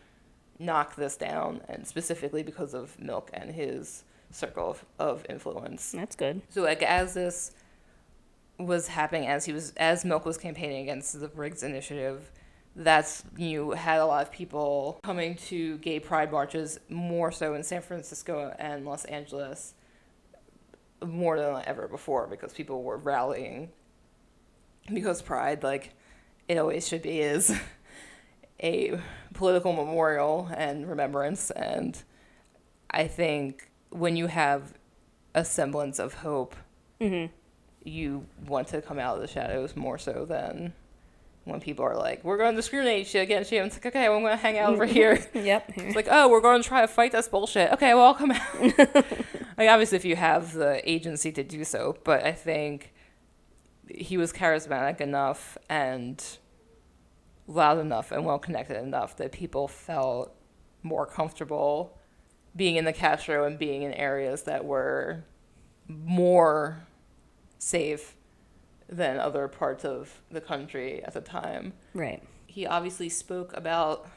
knock 0.57 0.95
this 0.95 1.15
down, 1.15 1.61
and 1.69 1.87
specifically 1.87 2.41
because 2.43 2.73
of 2.73 2.99
Milk 2.99 3.29
and 3.31 3.51
his 3.51 4.03
circle 4.31 4.71
of, 4.71 4.85
of 4.97 5.25
influence. 5.29 5.91
That's 5.91 6.15
good. 6.15 6.41
So 6.49 6.63
like 6.63 6.81
as 6.81 7.13
this 7.13 7.51
was 8.57 8.87
happening, 8.87 9.27
as 9.27 9.45
he 9.45 9.53
was 9.53 9.71
as 9.77 10.03
Milk 10.03 10.25
was 10.25 10.37
campaigning 10.37 10.81
against 10.81 11.19
the 11.19 11.27
Briggs 11.27 11.61
Initiative, 11.63 12.31
that's 12.75 13.23
you 13.37 13.71
had 13.71 13.99
a 13.99 14.05
lot 14.05 14.21
of 14.21 14.31
people 14.31 14.99
coming 15.03 15.35
to 15.35 15.77
gay 15.79 15.99
pride 15.99 16.31
marches 16.31 16.79
more 16.89 17.31
so 17.31 17.53
in 17.53 17.63
San 17.63 17.81
Francisco 17.81 18.53
and 18.57 18.85
Los 18.85 19.05
Angeles 19.05 19.73
more 21.05 21.37
than 21.39 21.61
ever 21.65 21.87
before 21.87 22.27
because 22.27 22.53
people 22.53 22.83
were 22.83 22.97
rallying 22.97 23.69
because 24.93 25.21
pride 25.21 25.63
like 25.63 25.93
it 26.47 26.57
always 26.57 26.87
should 26.87 27.01
be 27.01 27.19
is 27.19 27.53
a 28.63 28.99
political 29.33 29.71
memorial 29.73 30.49
and 30.55 30.87
remembrance 30.89 31.51
and 31.51 32.01
I 32.91 33.07
think 33.07 33.69
when 33.89 34.15
you 34.15 34.27
have 34.27 34.73
a 35.35 35.43
semblance 35.45 35.99
of 35.99 36.13
hope 36.15 36.55
Mm-hmm. 37.01 37.31
you 37.85 38.25
want 38.45 38.67
to 38.69 38.81
come 38.81 38.99
out 38.99 39.15
of 39.15 39.21
the 39.21 39.27
shadows 39.27 39.73
more 39.77 39.97
so 39.97 40.25
than 40.25 40.73
when 41.45 41.59
people 41.59 41.85
are 41.85 41.95
like, 41.95 42.23
"We're 42.23 42.37
going 42.37 42.53
to 42.53 42.55
discriminate 42.55 43.13
against 43.15 43.51
you." 43.51 43.59
And 43.59 43.67
it's 43.67 43.75
like, 43.75 43.87
"Okay, 43.87 44.07
well, 44.09 44.17
I'm 44.17 44.23
going 44.23 44.35
to 44.35 44.41
hang 44.41 44.57
out 44.57 44.73
over 44.73 44.85
here." 44.97 45.19
Yep. 45.33 45.73
It's 45.77 45.95
like, 45.95 46.07
"Oh, 46.09 46.29
we're 46.29 46.41
going 46.41 46.61
to 46.61 46.67
try 46.67 46.81
to 46.81 46.87
fight 46.87 47.11
this 47.11 47.27
bullshit." 47.27 47.71
Okay, 47.73 47.93
well, 47.93 48.07
I'll 48.07 48.13
come 48.13 48.31
out. 48.31 48.77
like, 49.57 49.69
obviously, 49.69 49.97
if 49.97 50.05
you 50.05 50.15
have 50.15 50.53
the 50.53 50.81
agency 50.89 51.31
to 51.31 51.43
do 51.43 51.63
so, 51.63 51.97
but 52.03 52.25
I 52.25 52.31
think 52.31 52.93
he 53.89 54.17
was 54.17 54.31
charismatic 54.31 55.01
enough 55.01 55.57
and 55.69 56.23
loud 57.47 57.79
enough 57.79 58.11
and 58.11 58.25
well 58.25 58.37
connected 58.37 58.77
enough 58.77 59.15
that 59.17 59.31
people 59.31 59.67
felt 59.67 60.35
more 60.83 61.05
comfortable 61.05 61.97
being 62.55 62.75
in 62.75 62.85
the 62.85 62.93
Castro 62.93 63.45
and 63.45 63.57
being 63.57 63.81
in 63.83 63.93
areas 63.93 64.43
that 64.43 64.65
were 64.65 65.23
more 65.87 66.85
safe 67.57 68.15
than 68.89 69.19
other 69.19 69.47
parts 69.47 69.85
of 69.85 70.19
the 70.31 70.41
country 70.41 71.03
at 71.03 71.13
the 71.13 71.21
time. 71.21 71.73
Right. 71.93 72.23
He 72.47 72.65
obviously 72.65 73.09
spoke 73.09 73.55
about 73.55 74.09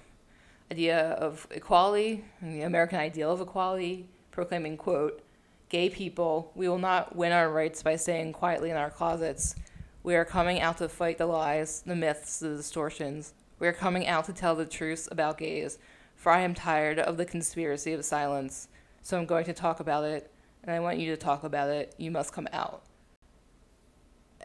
idea 0.71 1.11
of 1.11 1.47
equality 1.51 2.25
and 2.41 2.55
the 2.55 2.63
American 2.63 2.99
ideal 2.99 3.31
of 3.31 3.41
equality, 3.43 4.09
proclaiming, 4.31 4.79
quote, 4.79 5.23
gay 5.69 5.89
people, 5.89 6.53
we 6.55 6.69
will 6.69 6.79
not 6.79 7.17
win 7.17 7.33
our 7.33 7.51
rights 7.51 7.83
by 7.83 7.97
staying 7.97 8.33
quietly 8.33 8.71
in 8.71 8.77
our 8.77 8.91
closets. 8.91 9.55
We 10.03 10.15
are 10.17 10.25
coming 10.25 10.61
out 10.61 10.79
to 10.79 10.89
fight 10.89 11.17
the 11.19 11.27
lies, 11.27 11.83
the 11.87 11.97
myths, 11.97 12.41
the 12.41 12.57
distortions. 12.57 13.33
We 13.59 13.69
are 13.69 13.73
coming 13.73 14.07
out 14.07 14.27
to 14.27 14.33
tell 14.33 14.55
the 14.55 14.67
truths 14.67 15.09
about 15.11 15.39
gays, 15.39 15.79
for 16.15 16.31
I 16.31 16.41
am 16.41 16.55
tired 16.55 16.99
of 16.99 17.17
the 17.17 17.25
conspiracy 17.25 17.93
of 17.93 18.05
silence. 18.05 18.69
So 19.03 19.19
I'm 19.19 19.25
going 19.25 19.47
to 19.47 19.55
talk 19.55 19.81
about 19.81 20.05
it, 20.05 20.31
and 20.63 20.75
I 20.75 20.81
want 20.81 20.99
you 20.99 21.11
to 21.11 21.17
talk 21.17 21.43
about 21.43 21.71
it. 21.71 21.95
You 21.97 22.11
must 22.11 22.33
come 22.33 22.49
out. 22.53 22.83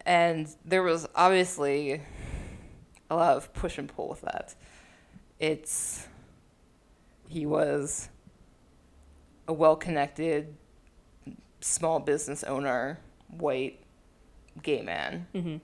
And 0.07 0.47
there 0.63 0.81
was 0.83 1.05
obviously 1.13 2.01
a 3.09 3.15
lot 3.15 3.35
of 3.35 3.53
push 3.53 3.77
and 3.77 3.93
pull 3.93 4.07
with 4.07 4.21
that. 4.21 4.55
It's 5.37 6.07
he 7.27 7.45
was 7.45 8.07
a 9.49 9.53
well-connected 9.53 10.55
small 11.59 11.99
business 11.99 12.43
owner, 12.45 12.99
white 13.27 13.81
gay 14.63 14.81
man. 14.81 15.27
Mm-hmm. 15.35 15.57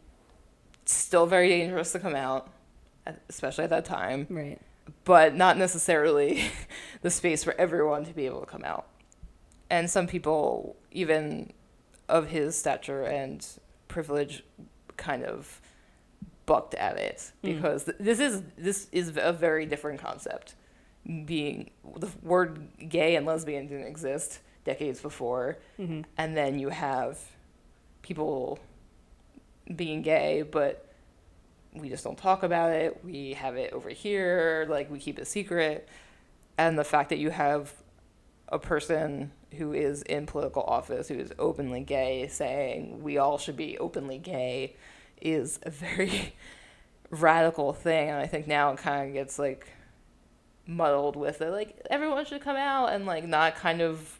Still 0.85 1.25
very 1.25 1.47
dangerous 1.47 1.93
to 1.93 1.99
come 1.99 2.15
out, 2.15 2.49
especially 3.29 3.63
at 3.63 3.69
that 3.69 3.85
time, 3.85 4.27
Right. 4.29 4.59
but 5.05 5.35
not 5.35 5.57
necessarily 5.57 6.43
the 7.01 7.09
space 7.09 7.45
for 7.45 7.55
everyone 7.57 8.03
to 8.05 8.13
be 8.13 8.25
able 8.25 8.41
to 8.41 8.45
come 8.45 8.65
out. 8.65 8.87
And 9.69 9.89
some 9.89 10.05
people, 10.05 10.75
even 10.91 11.53
of 12.09 12.27
his 12.27 12.57
stature 12.57 13.03
and 13.03 13.47
privilege, 13.93 14.43
kind 14.97 15.23
of 15.23 15.61
bucked 16.45 16.73
at 16.75 16.97
it 16.97 17.31
Mm. 17.43 17.55
because 17.55 17.85
th- 17.85 17.97
this 17.99 18.19
is 18.19 18.41
this 18.57 18.87
is 18.91 19.13
a 19.17 19.31
very 19.31 19.65
different 19.65 19.99
concept. 20.01 20.55
Being 21.25 21.69
the 21.97 22.09
word 22.21 22.67
gay 22.89 23.15
and 23.15 23.25
lesbian 23.25 23.67
didn't 23.67 23.87
exist 23.87 24.39
decades 24.65 24.99
before, 25.01 25.57
Mm-hmm. 25.79 26.01
and 26.17 26.35
then 26.35 26.59
you 26.59 26.69
have 26.69 27.19
people 28.01 28.59
being 29.75 30.01
gay, 30.01 30.41
but 30.41 30.73
we 31.73 31.89
just 31.89 32.03
don't 32.03 32.17
talk 32.17 32.43
about 32.43 32.71
it. 32.71 33.03
We 33.03 33.33
have 33.33 33.55
it 33.57 33.73
over 33.73 33.89
here, 33.89 34.65
like 34.69 34.89
we 34.91 34.99
keep 34.99 35.17
it 35.19 35.25
secret. 35.27 35.87
And 36.57 36.77
the 36.77 36.83
fact 36.83 37.09
that 37.09 37.17
you 37.17 37.31
have 37.31 37.73
a 38.49 38.59
person 38.59 39.31
who 39.53 39.73
is 39.73 40.01
in 40.03 40.25
political 40.25 40.63
office 40.63 41.07
who 41.07 41.15
is 41.15 41.31
openly 41.39 41.81
gay 41.81 42.27
saying 42.27 43.01
we 43.03 43.17
all 43.17 43.37
should 43.37 43.57
be 43.57 43.77
openly 43.77 44.17
gay 44.17 44.75
is 45.21 45.59
a 45.63 45.69
very 45.69 46.33
radical 47.09 47.73
thing. 47.73 48.09
And 48.09 48.17
I 48.19 48.27
think 48.27 48.47
now 48.47 48.71
it 48.71 48.77
kind 48.77 49.07
of 49.07 49.13
gets 49.13 49.37
like 49.39 49.67
muddled 50.65 51.15
with 51.15 51.41
it. 51.41 51.51
Like 51.51 51.79
everyone 51.89 52.25
should 52.25 52.41
come 52.41 52.55
out 52.57 52.87
and 52.93 53.05
like 53.05 53.25
not 53.25 53.55
kind 53.55 53.81
of 53.81 54.19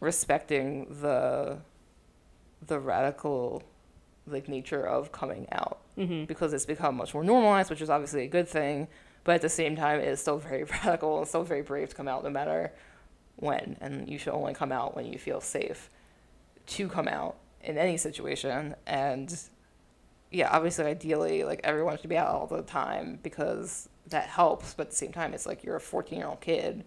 respecting 0.00 0.86
the 1.00 1.58
the 2.66 2.78
radical 2.78 3.62
like 4.26 4.48
nature 4.48 4.86
of 4.86 5.12
coming 5.12 5.46
out 5.52 5.80
Mm-hmm. 5.96 6.24
because 6.24 6.52
it's 6.52 6.66
become 6.66 6.96
much 6.96 7.14
more 7.14 7.22
normalized, 7.22 7.70
which 7.70 7.80
is 7.80 7.88
obviously 7.88 8.24
a 8.24 8.26
good 8.26 8.48
thing. 8.48 8.88
But 9.22 9.36
at 9.36 9.42
the 9.42 9.48
same 9.48 9.76
time, 9.76 10.00
it 10.00 10.08
is 10.08 10.20
still 10.20 10.38
very 10.38 10.64
radical 10.84 11.18
and 11.18 11.28
still 11.28 11.44
very 11.44 11.62
brave 11.62 11.90
to 11.90 11.94
come 11.94 12.08
out 12.08 12.24
no 12.24 12.30
matter 12.30 12.72
when. 13.36 13.76
And 13.80 14.08
you 14.08 14.18
should 14.18 14.32
only 14.32 14.54
come 14.54 14.72
out 14.72 14.94
when 14.96 15.06
you 15.06 15.18
feel 15.18 15.40
safe 15.40 15.90
to 16.66 16.88
come 16.88 17.08
out 17.08 17.36
in 17.62 17.78
any 17.78 17.96
situation. 17.96 18.74
And 18.86 19.36
yeah, 20.30 20.48
obviously, 20.50 20.84
ideally, 20.86 21.44
like 21.44 21.60
everyone 21.64 21.98
should 21.98 22.10
be 22.10 22.16
out 22.16 22.28
all 22.28 22.46
the 22.46 22.62
time 22.62 23.18
because 23.22 23.88
that 24.08 24.26
helps. 24.28 24.74
But 24.74 24.84
at 24.88 24.90
the 24.90 24.96
same 24.96 25.12
time, 25.12 25.34
it's 25.34 25.46
like 25.46 25.64
you're 25.64 25.76
a 25.76 25.80
14 25.80 26.18
year 26.18 26.28
old 26.28 26.40
kid. 26.40 26.84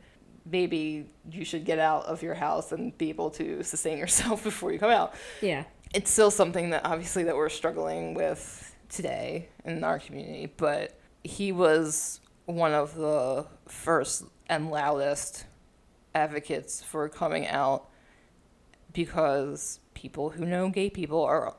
Maybe 0.49 1.07
you 1.29 1.43
should 1.43 1.65
get 1.65 1.77
out 1.79 2.05
of 2.05 2.23
your 2.23 2.33
house 2.35 2.71
and 2.71 2.97
be 2.97 3.09
able 3.09 3.29
to 3.31 3.63
sustain 3.63 3.97
yourself 4.03 4.43
before 4.43 4.71
you 4.71 4.79
come 4.79 4.91
out 4.91 5.13
Yeah. 5.41 5.65
it's 5.93 6.09
still 6.09 6.31
something 6.31 6.69
that 6.69 6.85
obviously 6.85 7.23
that 7.23 7.35
we're 7.35 7.49
struggling 7.49 8.13
with 8.13 8.73
today 8.87 9.49
in 9.65 9.83
our 9.83 9.99
community 9.99 10.49
but 10.55 10.97
he 11.25 11.51
was 11.51 12.21
one 12.45 12.71
of 12.73 12.95
the 12.95 13.45
first 13.67 14.23
and 14.47 14.71
loudest 14.71 15.43
advocates 16.17 16.81
for 16.81 17.07
coming 17.09 17.47
out 17.47 17.87
because 18.93 19.79
people 19.93 20.29
who 20.31 20.45
know 20.45 20.69
gay 20.69 20.89
people 20.89 21.23
are 21.23 21.55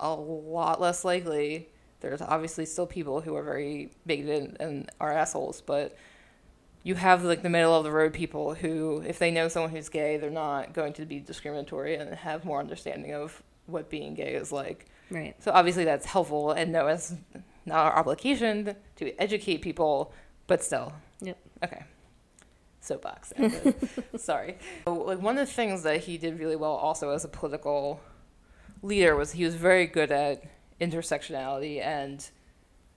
a 0.00 0.14
lot 0.14 0.80
less 0.80 1.04
likely 1.04 1.68
there's 2.00 2.22
obviously 2.22 2.64
still 2.64 2.86
people 2.86 3.20
who 3.20 3.34
are 3.36 3.42
very 3.42 3.90
bigoted 4.06 4.56
and 4.60 4.90
are 5.00 5.12
assholes 5.12 5.60
but 5.60 5.96
you 6.82 6.94
have 6.94 7.22
like 7.24 7.42
the 7.42 7.48
middle 7.50 7.74
of 7.76 7.84
the 7.84 7.90
road 7.90 8.12
people 8.12 8.54
who 8.54 9.02
if 9.06 9.18
they 9.18 9.30
know 9.30 9.48
someone 9.48 9.70
who's 9.70 9.88
gay 9.88 10.16
they're 10.16 10.30
not 10.30 10.72
going 10.72 10.92
to 10.94 11.04
be 11.04 11.20
discriminatory 11.20 11.94
and 11.96 12.14
have 12.14 12.44
more 12.44 12.58
understanding 12.58 13.12
of 13.12 13.42
what 13.66 13.88
being 13.90 14.14
gay 14.14 14.34
is 14.34 14.50
like 14.52 14.86
Right. 15.10 15.34
so 15.42 15.50
obviously 15.52 15.84
that's 15.84 16.06
helpful 16.06 16.52
and 16.52 16.70
no 16.72 16.86
it's 16.86 17.14
not 17.66 17.84
our 17.86 17.98
obligation 17.98 18.74
to 18.96 19.12
educate 19.20 19.58
people 19.60 20.12
but 20.46 20.62
still 20.62 20.92
Yep. 21.20 21.38
okay 21.64 21.82
soapbox. 22.80 23.32
Sorry. 24.16 24.58
So, 24.84 24.94
like 24.94 25.20
one 25.20 25.38
of 25.38 25.46
the 25.46 25.52
things 25.52 25.82
that 25.82 26.00
he 26.00 26.18
did 26.18 26.38
really 26.38 26.56
well, 26.56 26.72
also 26.72 27.10
as 27.10 27.24
a 27.24 27.28
political 27.28 28.00
leader, 28.82 29.14
was 29.16 29.32
he 29.32 29.44
was 29.44 29.54
very 29.54 29.86
good 29.86 30.10
at 30.10 30.42
intersectionality, 30.80 31.80
and 31.84 32.28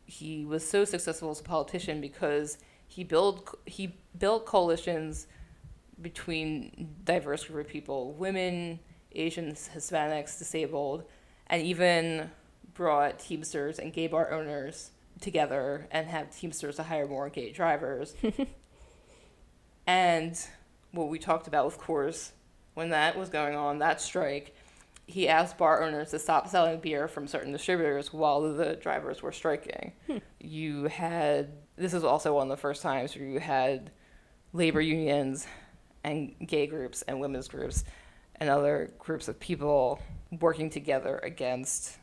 he 0.05 0.45
was 0.45 0.67
so 0.67 0.85
successful 0.85 1.31
as 1.31 1.39
a 1.39 1.43
politician 1.43 2.01
because 2.01 2.57
he 2.87 3.03
built 3.03 3.57
he 3.65 3.95
built 4.17 4.45
coalitions 4.45 5.27
between 6.01 6.95
diverse 7.03 7.45
group 7.45 7.67
of 7.67 7.71
people, 7.71 8.13
women, 8.13 8.79
Asians, 9.13 9.69
Hispanics, 9.73 10.37
disabled, 10.37 11.03
and 11.47 11.61
even 11.61 12.31
brought 12.73 13.19
Teamsters 13.19 13.79
and 13.79 13.93
gay 13.93 14.07
bar 14.07 14.31
owners 14.31 14.91
together 15.21 15.87
and 15.91 16.07
have 16.07 16.35
Teamsters 16.35 16.77
to 16.77 16.83
hire 16.83 17.07
more 17.07 17.29
gay 17.29 17.51
drivers. 17.51 18.15
and 19.85 20.39
what 20.91 21.09
we 21.09 21.19
talked 21.19 21.47
about 21.47 21.65
with 21.65 21.77
Coors, 21.77 22.31
when 22.73 22.89
that 22.89 23.17
was 23.17 23.29
going 23.29 23.55
on, 23.55 23.79
that 23.79 24.01
strike, 24.01 24.55
he 25.05 25.27
asked 25.27 25.57
bar 25.57 25.83
owners 25.83 26.11
to 26.11 26.19
stop 26.19 26.47
selling 26.47 26.79
beer 26.79 27.07
from 27.07 27.27
certain 27.27 27.51
distributors 27.51 28.13
while 28.13 28.41
the 28.41 28.75
drivers 28.75 29.21
were 29.21 29.31
striking. 29.31 29.93
Hmm. 30.07 30.17
You 30.39 30.85
had, 30.85 31.51
this 31.75 31.93
is 31.93 32.03
also 32.03 32.35
one 32.35 32.49
of 32.49 32.57
the 32.57 32.61
first 32.61 32.81
times 32.81 33.15
where 33.15 33.25
you 33.25 33.39
had 33.39 33.91
labor 34.53 34.81
unions 34.81 35.45
and 36.03 36.35
gay 36.45 36.67
groups 36.67 37.01
and 37.03 37.19
women's 37.19 37.47
groups 37.47 37.83
and 38.37 38.49
other 38.49 38.91
groups 38.99 39.27
of 39.27 39.39
people 39.39 39.99
working 40.39 40.69
together 40.69 41.19
against 41.23 41.97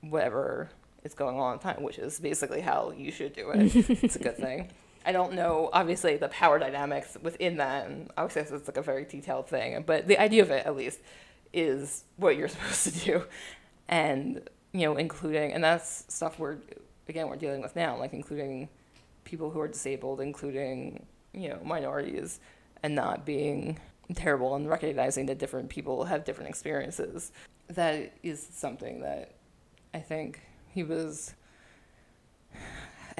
whatever 0.00 0.70
is 1.04 1.14
going 1.14 1.38
on 1.38 1.54
at 1.54 1.60
the 1.60 1.72
time, 1.72 1.82
which 1.82 1.98
is 1.98 2.18
basically 2.20 2.60
how 2.60 2.92
you 2.96 3.10
should 3.10 3.32
do 3.32 3.50
it. 3.50 3.74
it's 4.02 4.16
a 4.16 4.18
good 4.18 4.36
thing. 4.38 4.70
I 5.04 5.12
don't 5.12 5.32
know, 5.32 5.70
obviously, 5.72 6.16
the 6.16 6.28
power 6.28 6.58
dynamics 6.58 7.16
within 7.22 7.56
that, 7.56 7.86
and 7.86 8.10
obviously, 8.16 8.56
it's 8.56 8.68
like 8.68 8.76
a 8.76 8.82
very 8.82 9.04
detailed 9.04 9.48
thing, 9.48 9.82
but 9.86 10.06
the 10.06 10.18
idea 10.18 10.42
of 10.42 10.50
it, 10.50 10.66
at 10.66 10.76
least, 10.76 11.00
is 11.52 12.04
what 12.16 12.36
you're 12.36 12.48
supposed 12.56 12.84
to 12.84 13.04
do. 13.04 13.24
And, 13.88 14.48
you 14.72 14.82
know, 14.82 14.96
including, 14.96 15.52
and 15.52 15.64
that's 15.64 16.04
stuff 16.12 16.38
we're, 16.38 16.58
again, 17.08 17.28
we're 17.28 17.36
dealing 17.36 17.62
with 17.62 17.74
now, 17.74 17.96
like 17.98 18.12
including 18.12 18.68
people 19.24 19.50
who 19.50 19.60
are 19.60 19.68
disabled, 19.68 20.20
including, 20.20 21.06
you 21.32 21.48
know, 21.48 21.60
minorities, 21.64 22.40
and 22.82 22.94
not 22.94 23.24
being 23.24 23.78
terrible 24.14 24.54
and 24.54 24.68
recognizing 24.68 25.26
that 25.26 25.38
different 25.38 25.68
people 25.68 26.04
have 26.04 26.24
different 26.24 26.50
experiences. 26.50 27.32
That 27.68 28.12
is 28.22 28.46
something 28.52 29.00
that 29.00 29.32
I 29.94 30.00
think 30.00 30.40
he 30.68 30.82
was 30.82 31.34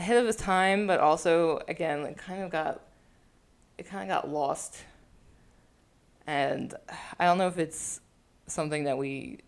ahead 0.00 0.16
of 0.16 0.26
his 0.26 0.36
time, 0.36 0.86
but 0.86 0.98
also 0.98 1.60
again, 1.68 2.00
it 2.00 2.16
kind 2.16 2.42
of 2.42 2.50
got 2.50 2.80
it 3.78 3.86
kind 3.86 4.10
of 4.10 4.14
got 4.14 4.28
lost. 4.30 4.78
And 6.26 6.74
I 7.18 7.24
don't 7.26 7.38
know 7.38 7.48
if 7.48 7.58
it's 7.58 8.00
something 8.46 8.84
that 8.84 8.96
we 8.98 9.40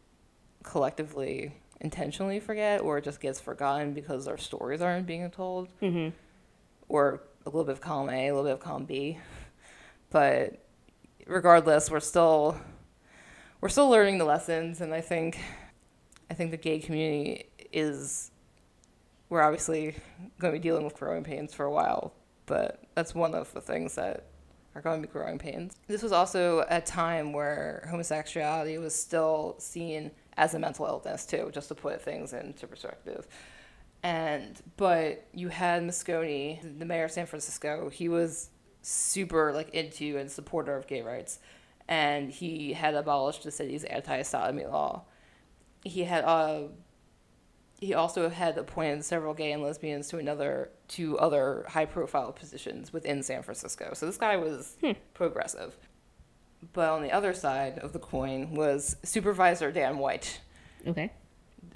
collectively 0.63 1.53
intentionally 1.81 2.39
forget 2.39 2.81
or 2.81 2.99
it 2.99 3.05
just 3.05 3.21
gets 3.21 3.41
forgotten 3.41 3.93
because 3.93 4.29
our 4.29 4.39
stories 4.39 4.81
aren't 4.81 5.07
being 5.07 5.29
told. 5.31 5.69
hmm 5.81 6.09
Or 6.89 7.23
a 7.45 7.49
little 7.49 7.65
bit 7.65 7.73
of 7.73 7.81
column 7.81 8.11
A, 8.11 8.29
a 8.29 8.35
little 8.35 8.45
bit 8.45 8.53
of 8.53 8.61
column 8.61 8.85
B. 8.85 9.19
But 10.11 10.65
regardless, 11.27 11.91
we're 11.91 12.01
still 12.01 12.61
we're 13.61 13.71
still 13.71 13.89
learning 13.89 14.19
the 14.19 14.25
lessons 14.27 14.81
and 14.83 14.93
I 14.93 15.01
think 15.01 15.39
I 16.31 16.35
think 16.35 16.51
the 16.51 16.57
gay 16.59 16.79
community 16.79 17.47
is 17.73 18.32
we're 19.33 19.41
obviously 19.41 19.95
going 20.39 20.53
to 20.53 20.61
be 20.61 20.63
dealing 20.63 20.85
with 20.85 20.95
growing 20.95 21.25
pains 21.25 21.55
for 21.55 21.65
a 21.65 21.71
while, 21.73 22.13
but 22.45 22.83
that's 22.95 23.15
one 23.15 23.35
of 23.35 23.51
the 23.55 23.63
things 23.63 23.95
that 23.95 24.27
are 24.75 24.83
going 24.83 25.01
to 25.01 25.09
be 25.09 25.11
growing 25.11 25.39
pains. 25.39 25.75
This 25.89 26.03
was 26.03 26.13
also 26.13 26.67
a 26.69 26.83
time 26.83 27.33
where 27.33 27.89
homosexuality 27.89 28.77
was 28.77 28.95
still 28.95 29.57
seen 29.59 30.11
as 30.37 30.53
a 30.53 30.59
mental 30.59 30.85
illness 30.85 31.25
too, 31.25 31.51
just 31.51 31.69
to 31.69 31.75
put 31.75 32.03
things 32.03 32.35
into 32.35 32.67
perspective. 32.67 33.27
And 34.03 34.61
but 34.77 35.27
you 35.33 35.49
had 35.49 35.83
Moscone, 35.83 36.79
the 36.79 36.85
mayor 36.85 37.05
of 37.05 37.11
San 37.11 37.25
Francisco. 37.25 37.89
He 37.89 38.11
was 38.11 38.51
super 38.83 39.55
like 39.55 39.71
into 39.71 40.19
and 40.19 40.31
supporter 40.31 40.77
of 40.77 40.87
gay 40.87 41.01
rights, 41.01 41.39
and 41.89 42.31
he 42.31 42.75
had 42.75 42.95
abolished 42.95 43.45
the 43.45 43.51
city's 43.51 43.85
anti-sodomy 43.85 44.67
law. 44.67 45.05
He 45.85 46.05
had 46.05 46.23
uh, 46.25 46.65
he 47.83 47.95
also 47.95 48.29
had 48.29 48.57
appointed 48.57 49.05
several 49.05 49.35
gay 49.35 49.51
and 49.51 49.61
lesbians 49.61 50.09
to 50.09 50.17
another 50.19 50.71
to 50.87 51.19
other 51.19 51.67
high-profile 51.69 52.31
positions 52.33 52.93
within 52.93 53.23
San 53.25 53.43
Francisco. 53.43 53.91
So 53.95 54.07
this 54.07 54.17
guy 54.17 54.37
was 54.37 54.77
progressive. 55.15 55.77
But 56.73 56.91
on 56.91 57.03
the 57.03 57.11
other 57.11 57.35
side 57.35 57.81
of 57.81 57.93
the 57.93 57.99
coin 57.99 58.55
was 58.55 58.95
Supervisor 59.03 59.73
Dan 59.73 59.99
White. 59.99 60.41
Okay. 60.87 61.11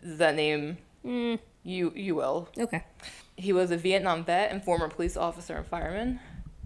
That 0.03 0.37
name 0.37 0.79
Mm, 1.05 1.39
you 1.65 1.93
you 1.97 2.15
will. 2.15 2.49
okay. 2.57 2.85
He 3.37 3.53
was 3.53 3.71
a 3.73 3.77
Vietnam 3.77 4.25
vet 4.25 4.51
and 4.53 4.63
former 4.63 4.89
police 4.89 5.17
officer 5.17 5.57
and 5.57 5.67
fireman, 5.67 6.21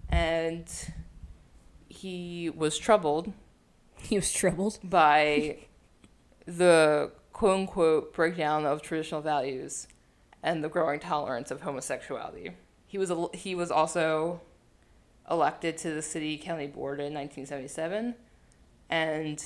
and 0.09 0.65
he 1.89 2.49
was 2.49 2.77
troubled 2.77 3.33
He 3.97 4.15
was 4.15 4.31
troubled. 4.31 4.79
by 4.83 5.57
the 6.45 7.11
quote 7.41 7.57
unquote 7.61 8.13
breakdown 8.13 8.67
of 8.67 8.83
traditional 8.83 9.19
values 9.19 9.87
and 10.43 10.63
the 10.63 10.69
growing 10.69 10.99
tolerance 10.99 11.49
of 11.49 11.61
homosexuality. 11.61 12.51
He 12.85 12.99
was 12.99 13.09
el- 13.09 13.31
he 13.33 13.55
was 13.55 13.71
also 13.71 14.41
elected 15.27 15.75
to 15.79 15.91
the 15.91 16.03
city 16.03 16.37
county 16.37 16.67
board 16.67 16.99
in 16.99 17.15
1977 17.15 18.13
and 18.91 19.43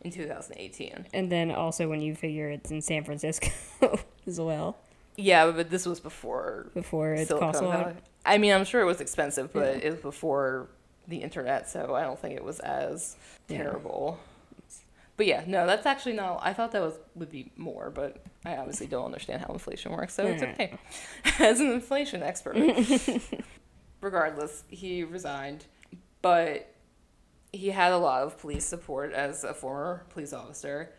in 0.02 0.10
2018. 0.10 1.06
And 1.14 1.30
then 1.30 1.50
also 1.50 1.88
when 1.88 2.00
you 2.00 2.14
figure 2.14 2.50
it's 2.50 2.70
in 2.70 2.82
San 2.82 3.04
Francisco 3.04 3.48
as 4.26 4.40
well, 4.40 4.76
Yeah, 5.16 5.50
but 5.50 5.70
this 5.70 5.86
was 5.86 6.00
before 6.00 6.70
before 6.74 7.14
it 7.14 7.28
Silicon 7.28 7.48
costs 7.48 7.62
a 7.62 7.66
lot. 7.66 7.94
I 8.24 8.38
mean, 8.38 8.52
I'm 8.52 8.64
sure 8.64 8.80
it 8.80 8.84
was 8.86 9.00
expensive, 9.00 9.52
but 9.52 9.76
Yeah. 9.76 9.86
it 9.86 9.90
was 9.92 10.00
before 10.00 10.68
the 11.08 11.18
internet, 11.18 11.68
so 11.68 11.94
I 11.94 12.02
don't 12.02 12.18
think 12.18 12.36
it 12.36 12.44
was 12.44 12.60
as 12.60 13.16
Yeah. 13.48 13.58
But 15.16 15.26
yeah, 15.26 15.44
no, 15.46 15.66
that's 15.66 15.86
actually 15.86 16.14
not. 16.14 16.40
I 16.42 16.52
thought 16.52 16.72
that 16.72 16.82
was 16.82 16.98
would 17.14 17.30
be 17.30 17.52
more, 17.56 17.90
but 17.90 18.24
I 18.44 18.56
obviously 18.56 18.86
don't 18.86 19.04
understand 19.04 19.42
how 19.42 19.52
inflation 19.52 19.92
works, 19.92 20.14
so 20.14 20.26
it's 20.26 20.42
hmm. 20.42 20.50
okay. 20.50 20.78
As 21.38 21.60
an 21.60 21.70
inflation 21.70 22.22
expert, 22.22 22.56
regardless, 24.00 24.64
he 24.68 25.04
resigned, 25.04 25.66
but 26.22 26.74
he 27.52 27.68
had 27.68 27.92
a 27.92 27.98
lot 27.98 28.22
of 28.22 28.38
police 28.38 28.64
support 28.64 29.12
as 29.12 29.44
a 29.44 29.52
former 29.52 30.06
police 30.08 30.32
officer, 30.32 30.92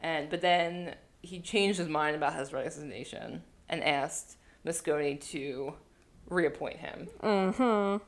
and 0.00 0.30
but 0.30 0.40
then 0.40 0.94
he 1.22 1.40
changed 1.40 1.78
his 1.78 1.88
mind 1.88 2.14
about 2.14 2.34
his 2.34 2.52
resignation 2.52 3.42
and 3.68 3.82
asked 3.82 4.36
Moscone 4.64 5.20
to 5.30 5.74
reappoint 6.28 6.76
him. 6.76 7.08
Huh. 7.20 7.98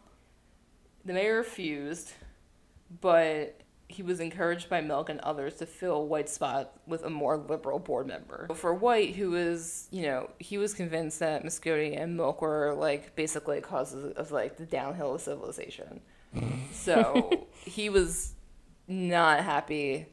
The 1.04 1.12
mayor 1.12 1.36
refused, 1.38 2.12
but 3.00 3.60
he 3.88 4.02
was 4.02 4.20
encouraged 4.20 4.68
by 4.68 4.82
Milk 4.82 5.08
and 5.08 5.18
others 5.20 5.54
to 5.56 5.66
fill 5.66 6.06
White's 6.06 6.32
spot 6.32 6.72
with 6.86 7.02
a 7.04 7.10
more 7.10 7.38
liberal 7.38 7.78
board 7.78 8.06
member. 8.06 8.46
For 8.54 8.74
White, 8.74 9.16
who 9.16 9.30
was, 9.30 9.88
you 9.90 10.02
know, 10.02 10.30
he 10.38 10.58
was 10.58 10.74
convinced 10.74 11.20
that 11.20 11.42
Moscone 11.42 11.98
and 11.98 12.16
Milk 12.16 12.42
were 12.42 12.74
like 12.74 13.16
basically 13.16 13.60
causes 13.62 14.12
of 14.12 14.30
like 14.30 14.58
the 14.58 14.66
downhill 14.66 15.14
of 15.14 15.22
civilization. 15.22 16.00
so 16.72 17.46
he 17.64 17.88
was 17.88 18.34
not 18.86 19.42
happy. 19.42 20.06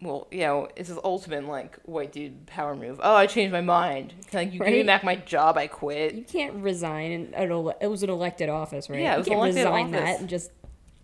Well, 0.00 0.28
you 0.30 0.40
know, 0.40 0.68
it's 0.74 0.88
his 0.88 0.98
ultimate 1.04 1.44
like 1.46 1.78
white 1.82 2.12
dude 2.12 2.46
power 2.46 2.74
move. 2.74 3.00
Oh, 3.02 3.16
I 3.16 3.26
changed 3.26 3.52
my 3.52 3.60
mind. 3.60 4.14
Can 4.30 4.50
you 4.52 4.60
give 4.60 4.68
me 4.68 4.82
back 4.84 5.04
my 5.04 5.16
job? 5.16 5.58
I 5.58 5.66
quit. 5.66 6.14
You 6.14 6.22
can't 6.22 6.54
resign, 6.54 7.34
and 7.34 7.52
it 7.80 7.90
was 7.90 8.02
an 8.02 8.08
elected 8.08 8.48
office, 8.48 8.88
right? 8.88 9.00
Yeah, 9.00 9.16
it 9.16 9.18
you 9.18 9.24
can't 9.24 9.34
an 9.34 9.48
elected 9.48 9.64
resign 9.64 9.94
office. 9.94 10.00
that 10.00 10.20
and 10.20 10.28
just 10.28 10.52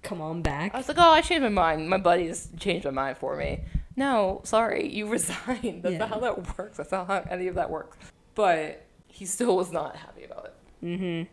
come 0.04 0.20
on 0.20 0.42
back. 0.42 0.74
I 0.74 0.78
was 0.78 0.88
like, 0.88 0.98
oh, 1.00 1.10
I 1.10 1.20
changed 1.20 1.42
my 1.42 1.48
mind. 1.48 1.88
My 1.88 1.98
buddies 1.98 2.48
changed 2.58 2.84
my 2.84 2.90
mind 2.92 3.16
for 3.18 3.36
me. 3.36 3.60
No, 3.96 4.40
sorry, 4.44 4.88
you 4.88 5.06
resigned. 5.08 5.82
That's 5.82 5.92
Yeah. 5.92 5.98
not 5.98 6.08
how 6.10 6.20
that 6.20 6.58
works. 6.58 6.76
That's 6.76 6.92
not 6.92 7.06
how 7.08 7.24
any 7.30 7.48
of 7.48 7.56
that 7.56 7.70
works. 7.70 7.96
But 8.34 8.84
he 9.08 9.24
still 9.26 9.56
was 9.56 9.72
not 9.72 9.96
happy 9.96 10.24
about 10.24 10.46
it. 10.46 10.54
Mm-hmm. 10.84 11.30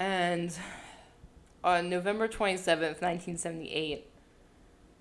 And 0.00 0.56
on 1.62 1.88
November 1.88 2.28
27th, 2.28 3.00
1978, 3.00 4.06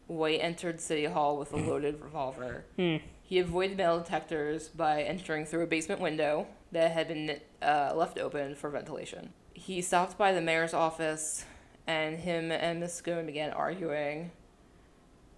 White 0.08 0.40
entered 0.42 0.80
City 0.82 1.06
Hall 1.06 1.38
with 1.38 1.54
a 1.54 1.58
loaded 1.58 2.02
revolver. 2.02 2.66
Hmm. 2.76 2.98
He 3.22 3.40
avoided 3.40 3.78
metal 3.78 4.00
detectors 4.00 4.68
by 4.68 5.02
entering 5.04 5.46
through 5.46 5.64
a 5.64 5.68
basement 5.68 6.02
window 6.02 6.48
that 6.72 6.92
had 6.92 7.08
been 7.08 7.40
uh, 7.62 7.94
left 7.96 8.20
open 8.20 8.54
for 8.56 8.70
ventilation. 8.70 9.34
He 9.54 9.82
stopped 9.82 10.18
by 10.18 10.34
the 10.34 10.42
mayor's 10.42 10.74
office, 10.74 11.46
and 11.88 12.20
him 12.20 12.52
and 12.52 12.82
Moscone 12.82 13.26
began 13.26 13.52
arguing, 13.52 14.32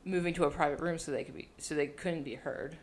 moving 0.03 0.33
to 0.35 0.45
a 0.45 0.51
private 0.51 0.79
room 0.79 0.97
so 0.97 1.11
they 1.11 1.23
could 1.23 1.35
be 1.35 1.49
so 1.57 1.75
they 1.75 1.87
couldn't 1.87 2.23
be 2.23 2.35
heard. 2.35 2.77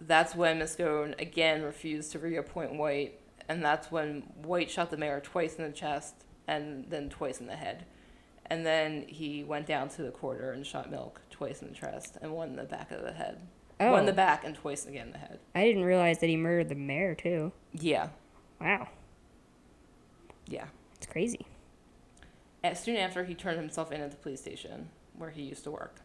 That's 0.00 0.34
when 0.34 0.60
Moscone 0.60 1.20
again 1.20 1.62
refused 1.62 2.12
to 2.12 2.18
reappoint 2.18 2.74
White, 2.74 3.20
and 3.48 3.64
that's 3.64 3.90
when 3.90 4.22
White 4.42 4.70
shot 4.70 4.90
the 4.90 4.96
mayor 4.96 5.20
twice 5.20 5.56
in 5.56 5.64
the 5.64 5.72
chest 5.72 6.14
and 6.46 6.86
then 6.88 7.08
twice 7.08 7.40
in 7.40 7.46
the 7.46 7.56
head. 7.56 7.84
And 8.46 8.64
then 8.64 9.04
he 9.08 9.44
went 9.44 9.66
down 9.66 9.88
to 9.90 10.02
the 10.02 10.10
quarter 10.10 10.52
and 10.52 10.64
shot 10.66 10.90
Milk 10.90 11.20
twice 11.30 11.60
in 11.60 11.68
the 11.68 11.74
chest 11.74 12.16
and 12.22 12.32
one 12.32 12.48
in 12.50 12.56
the 12.56 12.64
back 12.64 12.90
of 12.90 13.02
the 13.02 13.12
head. 13.12 13.40
Oh, 13.80 13.90
One 13.92 14.00
in 14.00 14.06
the 14.06 14.12
oh. 14.12 14.16
back 14.16 14.44
and 14.44 14.54
twice 14.56 14.86
again 14.86 15.08
in 15.08 15.12
the 15.12 15.18
head. 15.18 15.38
I 15.54 15.64
didn't 15.64 15.84
realize 15.84 16.18
that 16.18 16.28
he 16.28 16.36
murdered 16.36 16.68
the 16.68 16.74
mayor 16.74 17.14
too. 17.14 17.52
Yeah, 17.72 18.08
Wow, 18.60 18.88
yeah. 20.48 20.64
it's 20.96 21.06
crazy. 21.06 21.46
And 22.62 22.76
soon 22.76 22.96
after, 22.96 23.24
he 23.24 23.34
turned 23.34 23.58
himself 23.58 23.92
in 23.92 24.00
at 24.00 24.10
the 24.10 24.16
police 24.16 24.40
station 24.40 24.88
where 25.16 25.30
he 25.30 25.42
used 25.42 25.64
to 25.64 25.70
work. 25.70 25.96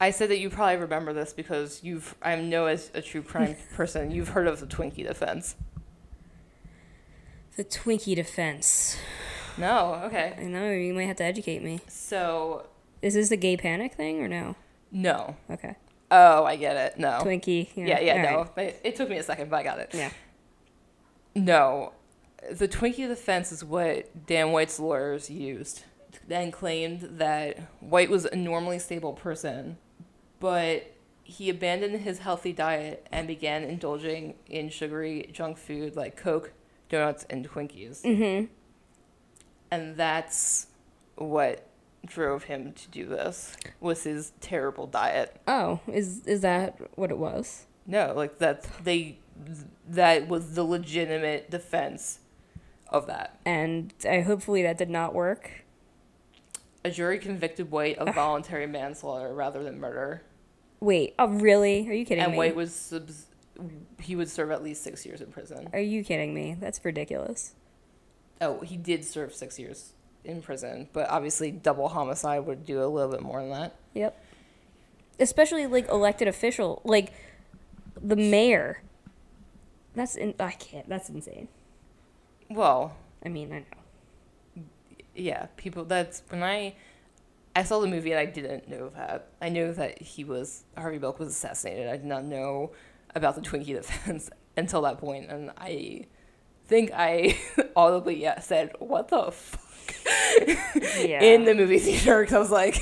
I 0.00 0.10
said 0.10 0.30
that 0.30 0.38
you 0.38 0.48
probably 0.48 0.76
remember 0.76 1.12
this 1.12 1.32
because 1.32 1.82
you've, 1.82 2.14
I 2.22 2.36
know 2.36 2.66
as 2.66 2.90
a 2.94 3.02
true 3.02 3.22
crime 3.22 3.56
person, 3.74 4.10
you've 4.10 4.28
heard 4.28 4.46
of 4.46 4.60
the 4.60 4.66
Twinkie 4.66 5.06
defense. 5.06 5.56
The 7.56 7.64
Twinkie 7.64 8.14
defense. 8.14 8.96
No, 9.56 9.94
okay. 10.04 10.36
I 10.38 10.44
know 10.44 10.70
you 10.70 10.94
might 10.94 11.06
have 11.06 11.16
to 11.16 11.24
educate 11.24 11.64
me. 11.64 11.80
So, 11.88 12.68
Is 13.02 13.14
this 13.14 13.30
the 13.30 13.36
gay 13.36 13.56
panic 13.56 13.94
thing 13.94 14.20
or 14.22 14.28
no? 14.28 14.54
no. 14.92 15.34
Okay. 15.50 15.74
Oh, 16.10 16.44
I 16.44 16.56
get 16.56 16.76
it. 16.76 16.98
No. 16.98 17.18
Twinkie. 17.22 17.68
yeah, 17.74 18.00
yeah, 18.00 18.12
all 18.36 18.44
no. 18.44 18.50
right. 18.56 18.68
It, 18.68 18.80
it 18.84 18.96
took 18.96 19.10
me 19.10 19.18
a 19.18 19.22
second, 19.22 19.50
but 19.50 19.56
I 19.56 19.62
got 19.64 19.78
it. 19.80 19.90
Yeah. 19.92 20.10
No. 21.34 21.92
The 22.50 22.68
Twinkie 22.68 23.08
defense 23.08 23.52
is 23.52 23.64
what 23.64 24.26
Dan 24.26 24.52
White's 24.52 24.78
lawyers 24.78 25.28
used. 25.28 25.84
Then 26.26 26.50
claimed 26.50 27.18
that 27.18 27.58
White 27.80 28.10
was 28.10 28.24
a 28.26 28.36
normally 28.36 28.78
stable 28.78 29.12
person, 29.12 29.78
but 30.40 30.94
he 31.22 31.50
abandoned 31.50 32.00
his 32.00 32.20
healthy 32.20 32.52
diet 32.52 33.06
and 33.12 33.26
began 33.26 33.62
indulging 33.64 34.34
in 34.46 34.70
sugary 34.70 35.28
junk 35.32 35.58
food 35.58 35.94
like 35.94 36.16
Coke, 36.16 36.52
donuts, 36.88 37.26
and 37.28 37.48
Twinkies. 37.48 38.02
Mm-hmm. 38.02 38.46
And 39.70 39.96
that's 39.96 40.68
what 41.16 41.68
drove 42.06 42.44
him 42.44 42.72
to 42.72 42.88
do 42.88 43.06
this 43.06 43.56
was 43.80 44.04
his 44.04 44.32
terrible 44.40 44.86
diet. 44.86 45.36
Oh, 45.46 45.80
is 45.86 46.26
is 46.26 46.40
that 46.40 46.78
what 46.96 47.10
it 47.10 47.18
was? 47.18 47.66
No, 47.86 48.12
like 48.14 48.38
that 48.38 48.66
they 48.84 49.18
that 49.88 50.28
was 50.28 50.54
the 50.54 50.64
legitimate 50.64 51.50
defense 51.50 52.20
of 52.88 53.06
that. 53.06 53.38
And 53.44 53.92
I 54.08 54.20
hopefully 54.20 54.62
that 54.62 54.78
did 54.78 54.90
not 54.90 55.14
work. 55.14 55.64
A 56.84 56.90
jury 56.90 57.18
convicted 57.18 57.70
White 57.70 57.98
of 57.98 58.14
voluntary 58.14 58.66
manslaughter 58.66 59.34
rather 59.34 59.62
than 59.62 59.78
murder, 59.78 60.22
Wait, 60.80 61.14
oh 61.18 61.28
really? 61.28 61.88
Are 61.88 61.92
you 61.92 62.04
kidding 62.04 62.22
and 62.22 62.32
me? 62.32 62.38
And 62.38 62.38
White 62.38 62.56
was 62.56 62.74
subs- 62.74 63.26
he 64.00 64.14
would 64.14 64.28
serve 64.28 64.50
at 64.50 64.62
least 64.62 64.82
six 64.82 65.04
years 65.04 65.20
in 65.20 65.28
prison. 65.32 65.68
Are 65.72 65.80
you 65.80 66.04
kidding 66.04 66.32
me? 66.32 66.56
That's 66.58 66.84
ridiculous. 66.84 67.54
Oh, 68.40 68.60
he 68.60 68.76
did 68.76 69.04
serve 69.04 69.34
six 69.34 69.58
years 69.58 69.92
in 70.24 70.40
prison, 70.40 70.88
but 70.92 71.08
obviously 71.10 71.50
double 71.50 71.88
homicide 71.88 72.46
would 72.46 72.64
do 72.64 72.82
a 72.82 72.86
little 72.86 73.10
bit 73.10 73.22
more 73.22 73.40
than 73.40 73.50
that. 73.50 73.74
Yep. 73.94 74.24
Especially 75.18 75.66
like 75.66 75.88
elected 75.88 76.28
official, 76.28 76.80
like 76.84 77.12
the 78.00 78.14
mayor. 78.14 78.82
That's 79.94 80.14
in, 80.14 80.34
I 80.38 80.52
can't. 80.52 80.88
That's 80.88 81.08
insane. 81.08 81.48
Well, 82.50 82.96
I 83.24 83.28
mean, 83.28 83.52
I 83.52 83.58
know. 83.58 84.64
yeah, 85.14 85.46
people. 85.56 85.84
That's 85.84 86.22
when 86.28 86.42
I 86.42 86.74
I 87.54 87.64
saw 87.64 87.80
the 87.80 87.88
movie 87.88 88.12
and 88.12 88.20
I 88.20 88.26
didn't 88.26 88.68
know 88.68 88.90
that. 88.90 89.28
I 89.42 89.48
knew 89.48 89.72
that 89.72 90.00
he 90.00 90.24
was 90.24 90.64
Harvey 90.76 90.98
Milk 90.98 91.18
was 91.18 91.28
assassinated. 91.28 91.88
I 91.88 91.96
did 91.96 92.06
not 92.06 92.24
know 92.24 92.72
about 93.14 93.34
the 93.34 93.40
Twinkie 93.40 93.66
defense 93.74 94.30
until 94.56 94.82
that 94.82 94.98
point, 94.98 95.30
and 95.30 95.50
I 95.56 96.06
think 96.66 96.90
I 96.94 97.38
audibly 97.76 98.20
yeah, 98.22 98.40
said, 98.40 98.72
"What 98.78 99.08
the 99.08 99.30
fuck?" 99.32 99.64
Yeah. 100.98 101.22
in 101.22 101.44
the 101.44 101.54
movie 101.54 101.78
theater 101.78 102.20
because 102.20 102.34
I 102.34 102.38
was 102.38 102.50
like, 102.50 102.76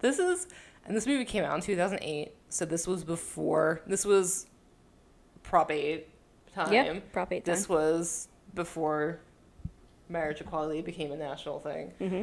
"This 0.00 0.18
is." 0.18 0.46
And 0.84 0.96
this 0.96 1.04
movie 1.04 1.24
came 1.24 1.42
out 1.42 1.56
in 1.56 1.60
two 1.62 1.74
thousand 1.74 1.98
eight, 2.02 2.32
so 2.48 2.64
this 2.64 2.86
was 2.86 3.02
before. 3.02 3.80
This 3.88 4.04
was 4.04 4.46
Prop 5.42 5.72
Eight 5.72 6.08
time. 6.54 6.72
Yep. 6.72 7.12
Prop 7.12 7.32
eight 7.32 7.44
time. 7.44 7.54
This 7.56 7.68
was 7.68 8.28
before 8.56 9.20
marriage 10.08 10.40
equality 10.40 10.80
became 10.82 11.12
a 11.12 11.16
national 11.16 11.60
thing 11.60 11.92
mm-hmm. 12.00 12.22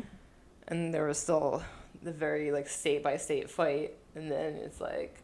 and 0.67 0.93
there 0.93 1.05
was 1.05 1.17
still 1.17 1.63
the 2.01 2.11
very 2.11 2.51
like 2.51 2.67
state 2.67 3.01
by 3.01 3.15
state 3.15 3.49
fight 3.49 3.93
and 4.15 4.29
then 4.31 4.53
it's 4.55 4.81
like 4.81 5.19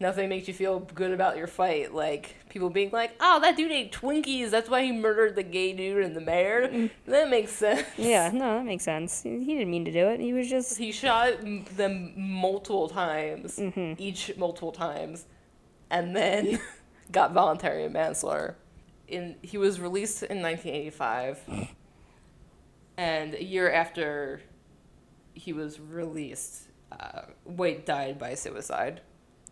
nothing 0.00 0.28
makes 0.28 0.48
you 0.48 0.54
feel 0.54 0.80
good 0.80 1.12
about 1.12 1.36
your 1.36 1.46
fight 1.46 1.94
like 1.94 2.34
people 2.48 2.68
being 2.70 2.90
like 2.90 3.12
oh 3.20 3.38
that 3.40 3.56
dude 3.56 3.70
ate 3.70 3.92
twinkies 3.92 4.50
that's 4.50 4.68
why 4.68 4.82
he 4.82 4.90
murdered 4.90 5.36
the 5.36 5.42
gay 5.44 5.72
dude 5.72 6.04
and 6.04 6.16
the 6.16 6.20
mayor 6.20 6.90
that 7.06 7.30
makes 7.30 7.52
sense 7.52 7.84
Yeah. 7.96 8.30
No, 8.32 8.58
that 8.58 8.64
makes 8.64 8.82
sense. 8.84 9.22
He 9.22 9.38
he 9.44 9.54
didn't 9.54 9.70
mean 9.70 9.84
to 9.84 9.92
do 9.92 10.08
it. 10.08 10.18
He 10.18 10.32
was 10.32 10.48
just. 10.50 10.76
he 10.76 10.90
shot 10.90 11.34
them 11.76 12.12
multiple 12.16 12.88
times 12.88 13.58
Mm-hmm. 13.58 13.94
each 14.02 14.36
multiple 14.36 14.72
times 14.72 15.26
and 15.88 16.16
then 16.16 16.58
got 17.12 17.32
voluntary 17.32 17.88
manslaughter 17.88 18.56
in 19.08 19.36
he 19.42 19.58
was 19.58 19.80
released 19.80 20.22
in 20.22 20.42
1985 20.42 21.68
and 22.96 23.34
a 23.34 23.44
year 23.44 23.70
after 23.70 24.42
he 25.34 25.52
was 25.52 25.80
released 25.80 26.68
uh, 26.92 27.22
White 27.44 27.86
died 27.86 28.18
by 28.18 28.34
suicide 28.34 29.00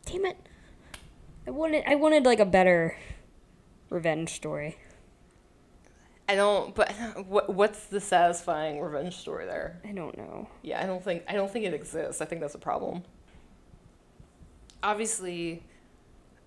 Damn 0.06 0.26
it. 0.26 0.36
I 1.46 1.50
wanted. 1.50 1.84
I 1.86 1.94
wanted 1.94 2.24
like 2.24 2.40
a 2.40 2.46
better 2.46 2.96
revenge 3.88 4.30
story. 4.30 4.76
I 6.28 6.36
don't 6.36 6.74
but 6.74 6.92
what 7.26 7.52
what's 7.52 7.86
the 7.86 8.00
satisfying 8.00 8.80
revenge 8.80 9.16
story 9.16 9.46
there 9.46 9.80
I 9.84 9.92
don't 9.92 10.16
know. 10.16 10.48
Yeah, 10.62 10.82
I 10.82 10.86
don't 10.86 11.02
think 11.02 11.24
I 11.28 11.34
don't 11.34 11.50
think 11.50 11.64
it 11.64 11.74
exists. 11.74 12.20
I 12.20 12.24
think 12.24 12.40
that's 12.40 12.54
a 12.54 12.58
problem. 12.58 13.02
Obviously, 14.82 15.62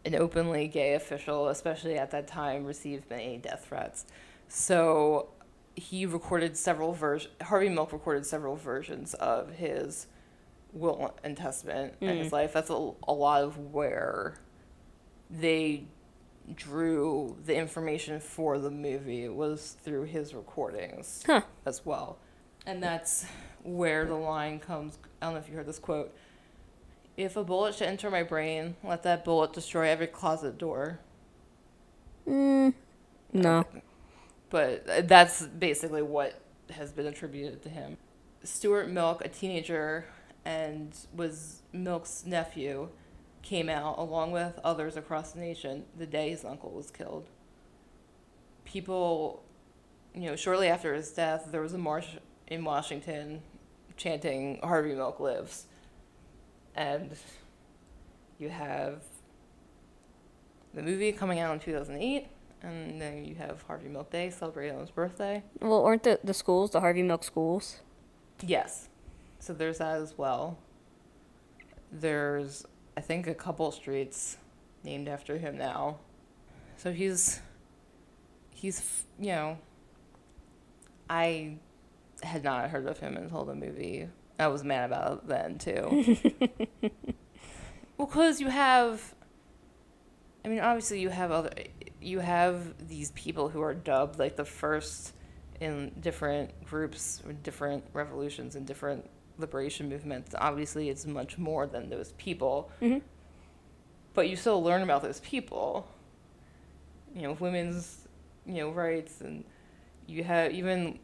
an 0.05 0.15
openly 0.15 0.67
gay 0.67 0.93
official, 0.93 1.47
especially 1.49 1.97
at 1.97 2.11
that 2.11 2.27
time, 2.27 2.65
received 2.65 3.09
many 3.09 3.37
death 3.37 3.65
threats. 3.67 4.05
So 4.47 5.29
he 5.75 6.05
recorded 6.05 6.57
several 6.57 6.93
versions. 6.93 7.33
Harvey 7.41 7.69
Milk 7.69 7.93
recorded 7.93 8.25
several 8.25 8.55
versions 8.55 9.13
of 9.15 9.51
his 9.53 10.07
will 10.71 11.13
and 11.23 11.37
testament 11.37 11.93
and 12.01 12.17
his 12.17 12.27
mm-hmm. 12.27 12.35
life. 12.35 12.53
That's 12.53 12.69
a, 12.69 12.91
a 13.07 13.13
lot 13.13 13.43
of 13.43 13.57
where 13.57 14.35
they 15.29 15.85
drew 16.53 17.37
the 17.45 17.55
information 17.55 18.19
for 18.19 18.59
the 18.59 18.71
movie 18.71 19.29
was 19.29 19.77
through 19.83 20.03
his 20.03 20.33
recordings 20.33 21.23
Huh. 21.25 21.41
as 21.65 21.85
well. 21.85 22.17
And 22.65 22.83
that's 22.83 23.25
where 23.63 24.05
the 24.05 24.15
line 24.15 24.59
comes. 24.59 24.97
I 25.21 25.25
don't 25.25 25.33
know 25.33 25.39
if 25.39 25.49
you 25.49 25.55
heard 25.55 25.65
this 25.65 25.79
quote. 25.79 26.13
If 27.15 27.35
a 27.35 27.43
bullet 27.43 27.75
should 27.75 27.87
enter 27.87 28.09
my 28.09 28.23
brain, 28.23 28.75
let 28.83 29.03
that 29.03 29.23
bullet 29.23 29.53
destroy 29.53 29.89
every 29.89 30.07
closet 30.07 30.57
door. 30.57 30.99
Mm, 32.27 32.73
no. 33.31 33.65
But 34.49 34.89
uh, 34.89 35.01
that's 35.01 35.45
basically 35.45 36.01
what 36.01 36.39
has 36.71 36.91
been 36.91 37.05
attributed 37.05 37.61
to 37.63 37.69
him. 37.69 37.97
Stuart 38.43 38.89
Milk, 38.89 39.23
a 39.23 39.29
teenager 39.29 40.05
and 40.45 40.95
was 41.13 41.61
Milk's 41.71 42.25
nephew, 42.25 42.89
came 43.41 43.69
out 43.69 43.97
along 43.97 44.31
with 44.31 44.59
others 44.63 44.97
across 44.97 45.33
the 45.33 45.39
nation 45.39 45.83
the 45.97 46.05
day 46.05 46.29
his 46.29 46.43
uncle 46.43 46.71
was 46.71 46.89
killed. 46.89 47.27
People, 48.65 49.43
you 50.15 50.29
know, 50.29 50.35
shortly 50.35 50.67
after 50.67 50.93
his 50.93 51.11
death, 51.11 51.49
there 51.51 51.61
was 51.61 51.73
a 51.73 51.77
march 51.77 52.17
in 52.47 52.63
Washington 52.63 53.41
chanting 53.97 54.59
Harvey 54.63 54.95
Milk 54.95 55.19
lives. 55.19 55.65
And 56.75 57.15
you 58.39 58.49
have 58.49 59.01
the 60.73 60.81
movie 60.81 61.11
coming 61.11 61.39
out 61.39 61.53
in 61.53 61.59
2008 61.59 62.27
and 62.63 62.99
then 62.99 63.25
you 63.25 63.35
have 63.35 63.61
Harvey 63.63 63.89
Milk 63.89 64.09
Day 64.09 64.29
celebrating 64.29 64.75
on 64.75 64.81
his 64.81 64.89
birthday. 64.89 65.43
Well, 65.61 65.83
aren't 65.83 66.03
the 66.03 66.19
the 66.23 66.33
schools 66.33 66.71
the 66.71 66.79
Harvey 66.79 67.03
Milk 67.03 67.23
schools? 67.23 67.81
Yes. 68.41 68.89
So 69.39 69.53
there's 69.53 69.79
that 69.79 69.97
as 69.97 70.17
well. 70.17 70.57
There's, 71.91 72.65
I 72.95 73.01
think, 73.01 73.27
a 73.27 73.33
couple 73.33 73.71
streets 73.71 74.37
named 74.83 75.09
after 75.09 75.37
him 75.37 75.57
now. 75.57 75.97
So 76.77 76.91
he's, 76.91 77.41
he's, 78.51 79.03
you 79.19 79.27
know, 79.27 79.57
I 81.09 81.57
had 82.23 82.43
not 82.43 82.69
heard 82.69 82.87
of 82.87 82.99
him 82.99 83.17
until 83.17 83.43
the 83.43 83.53
movie 83.53 84.07
I 84.39 84.47
was 84.47 84.63
mad 84.63 84.85
about 84.85 85.11
it 85.13 85.27
then 85.27 85.57
too. 85.57 86.17
well, 87.97 88.07
because 88.07 88.41
you 88.41 88.47
have, 88.47 89.13
I 90.43 90.47
mean, 90.47 90.59
obviously 90.59 90.99
you 90.99 91.09
have 91.09 91.31
other, 91.31 91.51
you 92.01 92.19
have 92.19 92.87
these 92.87 93.11
people 93.11 93.49
who 93.49 93.61
are 93.61 93.73
dubbed 93.73 94.19
like 94.19 94.35
the 94.35 94.45
first 94.45 95.13
in 95.61 95.91
different 95.99 96.65
groups 96.65 97.21
or 97.25 97.33
different 97.33 97.83
revolutions 97.93 98.55
and 98.55 98.65
different 98.65 99.09
liberation 99.37 99.87
movements. 99.89 100.33
Obviously, 100.37 100.89
it's 100.89 101.05
much 101.05 101.37
more 101.37 101.65
than 101.67 101.89
those 101.89 102.11
people, 102.13 102.71
hmm 102.79 102.97
but 104.13 104.29
you 104.29 104.35
still 104.35 104.61
learn 104.61 104.83
about 104.83 105.01
those 105.01 105.19
people. 105.21 105.87
You 107.15 107.23
know, 107.23 107.31
women's, 107.33 108.07
you 108.45 108.55
know, 108.55 108.69
rights, 108.69 109.21
and 109.21 109.43
you 110.07 110.23
have 110.23 110.51
even. 110.51 110.99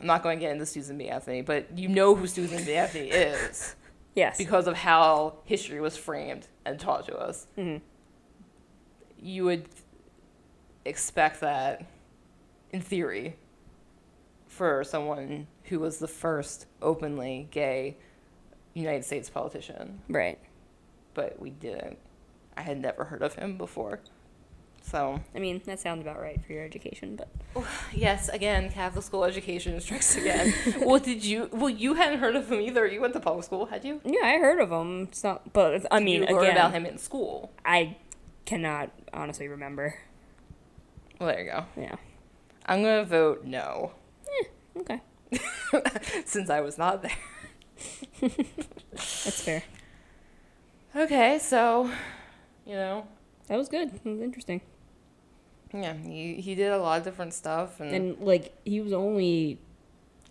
I'm 0.00 0.06
not 0.06 0.22
going 0.22 0.38
to 0.38 0.44
get 0.44 0.52
into 0.52 0.66
Susan 0.66 0.98
B. 0.98 1.08
Anthony, 1.08 1.42
but 1.42 1.76
you 1.78 1.88
know 1.88 2.14
who 2.14 2.26
Susan 2.26 2.64
B. 2.64 2.74
Anthony 2.74 3.08
is 3.08 3.74
Yes. 4.14 4.38
because 4.38 4.66
of 4.66 4.74
how 4.76 5.34
history 5.44 5.80
was 5.80 5.96
framed 5.96 6.46
and 6.64 6.78
taught 6.78 7.06
to 7.06 7.16
us. 7.16 7.46
hmm 7.54 7.76
You 9.20 9.44
would 9.44 9.68
expect 10.84 11.40
that, 11.40 11.84
in 12.70 12.80
theory, 12.80 13.36
for 14.46 14.84
someone 14.84 15.46
who 15.64 15.80
was 15.80 15.98
the 15.98 16.08
first 16.08 16.66
openly 16.80 17.48
gay 17.50 17.96
United 18.74 19.04
States 19.04 19.28
politician, 19.30 20.00
Right. 20.08 20.38
but 21.14 21.38
we 21.40 21.50
didn't. 21.50 21.98
I 22.56 22.62
had 22.62 22.80
never 22.80 23.04
heard 23.04 23.22
of 23.22 23.34
him 23.34 23.58
before. 23.58 24.00
So, 24.86 25.20
I 25.34 25.40
mean, 25.40 25.60
that 25.64 25.80
sounds 25.80 26.00
about 26.00 26.20
right 26.20 26.40
for 26.44 26.52
your 26.52 26.64
education, 26.64 27.16
but 27.16 27.28
oh, 27.56 27.66
yes, 27.92 28.28
again, 28.28 28.70
Catholic 28.70 29.04
school 29.04 29.24
education 29.24 29.80
strikes 29.80 30.16
again. 30.16 30.54
well, 30.80 31.00
did 31.00 31.24
you? 31.24 31.50
Well, 31.52 31.70
you 31.70 31.94
hadn't 31.94 32.20
heard 32.20 32.36
of 32.36 32.50
him 32.50 32.60
either. 32.60 32.86
You 32.86 33.00
went 33.00 33.12
to 33.14 33.20
public 33.20 33.44
school, 33.44 33.66
had 33.66 33.84
you? 33.84 34.00
yeah, 34.04 34.20
I 34.24 34.38
heard 34.38 34.60
of 34.60 34.70
him. 34.70 35.02
It's 35.02 35.24
not, 35.24 35.52
but 35.52 35.84
I 35.90 35.98
mean, 35.98 36.22
you 36.22 36.28
learned 36.28 36.38
again, 36.38 36.56
about 36.56 36.72
him 36.72 36.86
in 36.86 36.98
school. 36.98 37.52
I 37.64 37.96
cannot 38.44 38.90
honestly 39.12 39.48
remember. 39.48 39.96
Well, 41.18 41.30
there 41.30 41.42
you 41.42 41.50
go. 41.50 41.64
Yeah. 41.76 41.96
I'm 42.66 42.82
gonna 42.82 43.04
vote 43.04 43.44
no, 43.44 43.90
eh, 44.40 44.44
Okay. 44.80 45.00
since 46.24 46.48
I 46.48 46.60
was 46.60 46.78
not 46.78 47.02
there. 47.02 47.16
That's 48.20 49.42
fair. 49.42 49.64
Okay, 50.94 51.38
so, 51.40 51.90
you 52.64 52.74
know, 52.74 53.06
That 53.46 53.56
was 53.58 53.68
good. 53.68 53.92
It 53.94 54.04
was 54.08 54.20
interesting. 54.20 54.60
yeah, 55.72 55.94
he 55.94 56.34
he 56.40 56.54
did 56.54 56.72
a 56.72 56.78
lot 56.78 56.98
of 56.98 57.04
different 57.04 57.34
stuff, 57.34 57.80
and, 57.80 57.92
And 57.94 58.20
like 58.20 58.54
he 58.64 58.80
was 58.80 58.92
only 58.92 59.58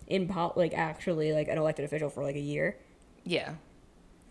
in 0.07 0.27
pop 0.27 0.55
like 0.57 0.73
actually 0.73 1.33
like 1.33 1.47
an 1.47 1.57
elected 1.57 1.85
official 1.85 2.09
for 2.09 2.23
like 2.23 2.35
a 2.35 2.39
year. 2.39 2.77
yeah, 3.23 3.55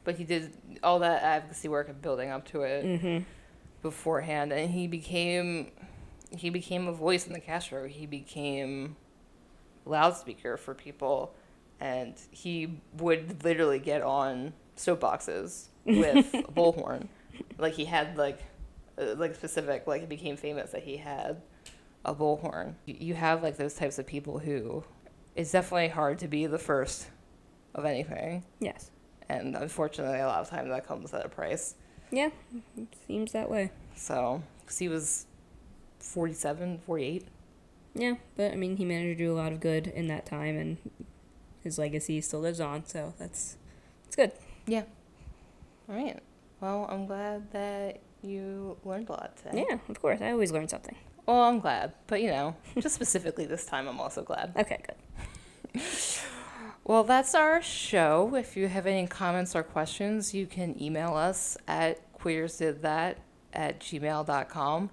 but 0.05 0.17
he 0.17 0.25
did 0.25 0.57
all 0.83 0.99
that 1.01 1.23
advocacy 1.23 1.69
work 1.69 1.89
and 1.89 2.01
building 2.03 2.31
up 2.31 2.45
to 2.49 2.63
it 2.63 2.85
Mm-hmm. 2.85 3.25
beforehand, 3.83 4.53
and 4.53 4.71
he 4.71 4.87
became 4.87 5.71
he 6.31 6.51
became 6.51 6.89
a 6.89 6.93
voice 6.93 7.27
in 7.27 7.33
the 7.33 7.41
Castro. 7.41 7.87
He 7.89 8.07
became 8.07 8.97
loudspeaker 9.85 10.57
for 10.57 10.75
people, 10.75 11.35
and 11.81 12.15
he 12.31 12.81
would 12.99 13.45
literally 13.45 13.79
get 13.79 14.03
on 14.03 14.53
soapboxes 14.77 15.67
with 15.85 16.33
a 16.35 16.43
bullhorn, 16.53 17.09
like 17.59 17.75
he 17.75 17.85
had 17.85 18.17
like 18.17 18.39
Uh, 18.99 19.15
like 19.17 19.35
specific 19.35 19.87
like 19.87 20.03
it 20.03 20.09
became 20.09 20.37
famous 20.37 20.71
that 20.71 20.83
he 20.85 20.97
had 20.99 21.43
a 22.05 22.15
bullhorn. 22.15 22.75
You- 22.87 22.97
You 23.01 23.15
have 23.15 23.43
like 23.43 23.57
those 23.57 23.75
types 23.75 23.99
of 23.99 24.07
people 24.07 24.39
who 24.39 24.85
it's 25.35 25.51
definitely 25.51 25.89
hard 25.89 26.19
to 26.21 26.29
be 26.29 26.47
the 26.47 26.59
first 26.59 27.09
of 27.75 27.85
anything, 27.85 28.45
Yes. 28.61 28.91
and 29.29 29.57
unfortunately, 29.57 30.21
a 30.21 30.27
lot 30.27 30.41
of 30.41 30.49
times 30.49 30.69
that 30.69 30.87
comes 30.87 31.13
at 31.13 31.27
a 31.27 31.29
price. 31.29 31.75
Yeah. 32.13 32.31
Seems 33.09 33.33
that 33.33 33.51
way. 33.51 33.73
So, 33.97 34.43
because 34.61 34.79
he 34.79 34.89
was 34.89 35.27
47, 35.99 36.79
48. 36.87 37.27
Yeah, 37.97 38.15
but 38.37 38.53
I 38.53 38.57
mean, 38.57 38.77
he 38.77 38.85
managed 38.85 39.19
to 39.19 39.25
do 39.25 39.33
a 39.33 39.37
lot 39.37 39.53
of 39.53 39.59
good 39.61 39.87
in 39.89 40.07
that 40.09 40.27
time, 40.27 40.57
and 40.57 40.77
his 41.63 41.79
legacy 41.79 42.21
still 42.21 42.41
lives 42.41 42.61
on. 42.61 42.85
So 42.87 43.15
that's 43.19 43.57
it's 44.07 44.15
good. 44.17 44.33
Yeah. 44.67 44.85
All 45.89 45.97
right. 45.97 46.21
Well, 46.61 46.87
I'm 46.91 47.07
glad 47.07 47.51
that 47.53 48.01
you 48.25 48.77
learned 48.85 49.09
a 49.09 49.13
lot 49.13 49.37
today. 49.37 49.67
Yeah, 49.69 49.79
of 49.89 50.01
course. 50.01 50.21
I 50.21 50.31
always 50.33 50.53
learn 50.53 50.69
something. 50.69 50.97
Well, 51.27 51.43
I'm 51.43 51.61
glad. 51.61 51.93
But, 52.07 52.23
you 52.23 52.29
know, 52.29 52.57
just 52.79 52.95
specifically 53.01 53.47
this 53.47 53.67
time, 53.67 53.89
I'm 53.89 54.01
also 54.01 54.23
glad. 54.23 54.53
Okay, 54.57 54.79
good. 54.87 55.83
Well, 56.87 57.03
that's 57.03 57.35
our 57.35 57.63
show. 57.63 58.35
If 58.35 58.59
you 58.59 58.69
have 58.69 58.87
any 58.87 59.07
comments 59.07 59.57
or 59.57 59.63
questions, 59.63 60.35
you 60.35 60.47
can 60.47 60.81
email 60.81 61.15
us 61.15 61.57
at 61.67 62.13
queersdidthat 62.19 63.15
at 63.55 63.81
gmail.com 63.81 64.91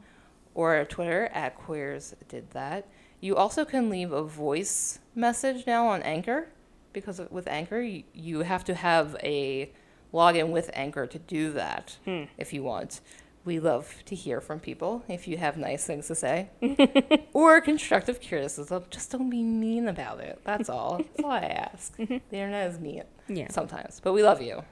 or 0.54 0.86
Twitter 0.86 1.26
at 1.34 1.60
queersdidthat. 1.60 2.84
You 3.20 3.36
also 3.36 3.66
can 3.66 3.90
leave 3.90 4.14
a 4.14 4.24
voice 4.24 5.00
message 5.16 5.68
now 5.68 5.88
on 5.88 6.02
Anchor 6.04 6.48
because 6.94 7.20
with 7.30 7.46
Anchor, 7.50 7.82
you 7.82 8.40
have 8.40 8.64
to 8.64 8.74
have 8.74 9.18
a 9.22 9.74
login 10.14 10.50
with 10.50 10.70
Anchor 10.74 11.08
to 11.08 11.20
do 11.20 11.52
that 11.54 11.98
Hmm. 12.06 12.24
if 12.38 12.54
you 12.54 12.64
want. 12.64 13.02
We 13.44 13.60
love 13.60 14.04
to 14.06 14.14
hear 14.16 14.40
from 14.40 14.60
people 14.60 15.04
if 15.08 15.28
you 15.28 15.38
have 15.38 15.58
nice 15.58 15.84
things 15.86 16.06
to 16.08 16.16
say 16.16 16.50
or 17.34 17.60
constructive 17.60 18.22
criticism. 18.22 18.86
Just 18.92 19.12
don't 19.12 19.32
be 19.32 19.42
mean 19.42 19.88
about 19.88 20.20
it. 20.20 20.40
That's 20.44 20.70
all. 20.70 20.98
That's 21.16 21.24
all 21.24 21.32
I 21.32 21.40
ask. 21.40 21.96
The 21.98 22.22
internet 22.32 22.70
is 22.72 22.80
mean 22.80 23.04
Yeah. 23.28 23.48
sometimes, 23.50 24.00
but 24.00 24.14
we 24.14 24.22
love 24.22 24.42
you. 24.44 24.64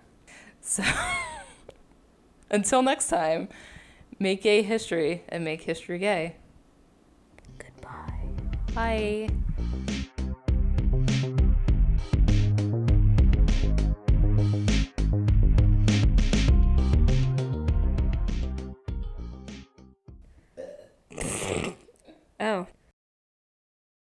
So 0.62 0.84
until 2.52 2.82
next 2.84 3.08
time, 3.08 3.50
make 4.20 4.44
gay 4.44 4.62
history 4.62 5.24
and 5.30 5.44
make 5.44 5.62
history 5.64 5.98
gay. 5.98 6.36
Goodbye. 7.58 8.28
Bye. 8.76 9.96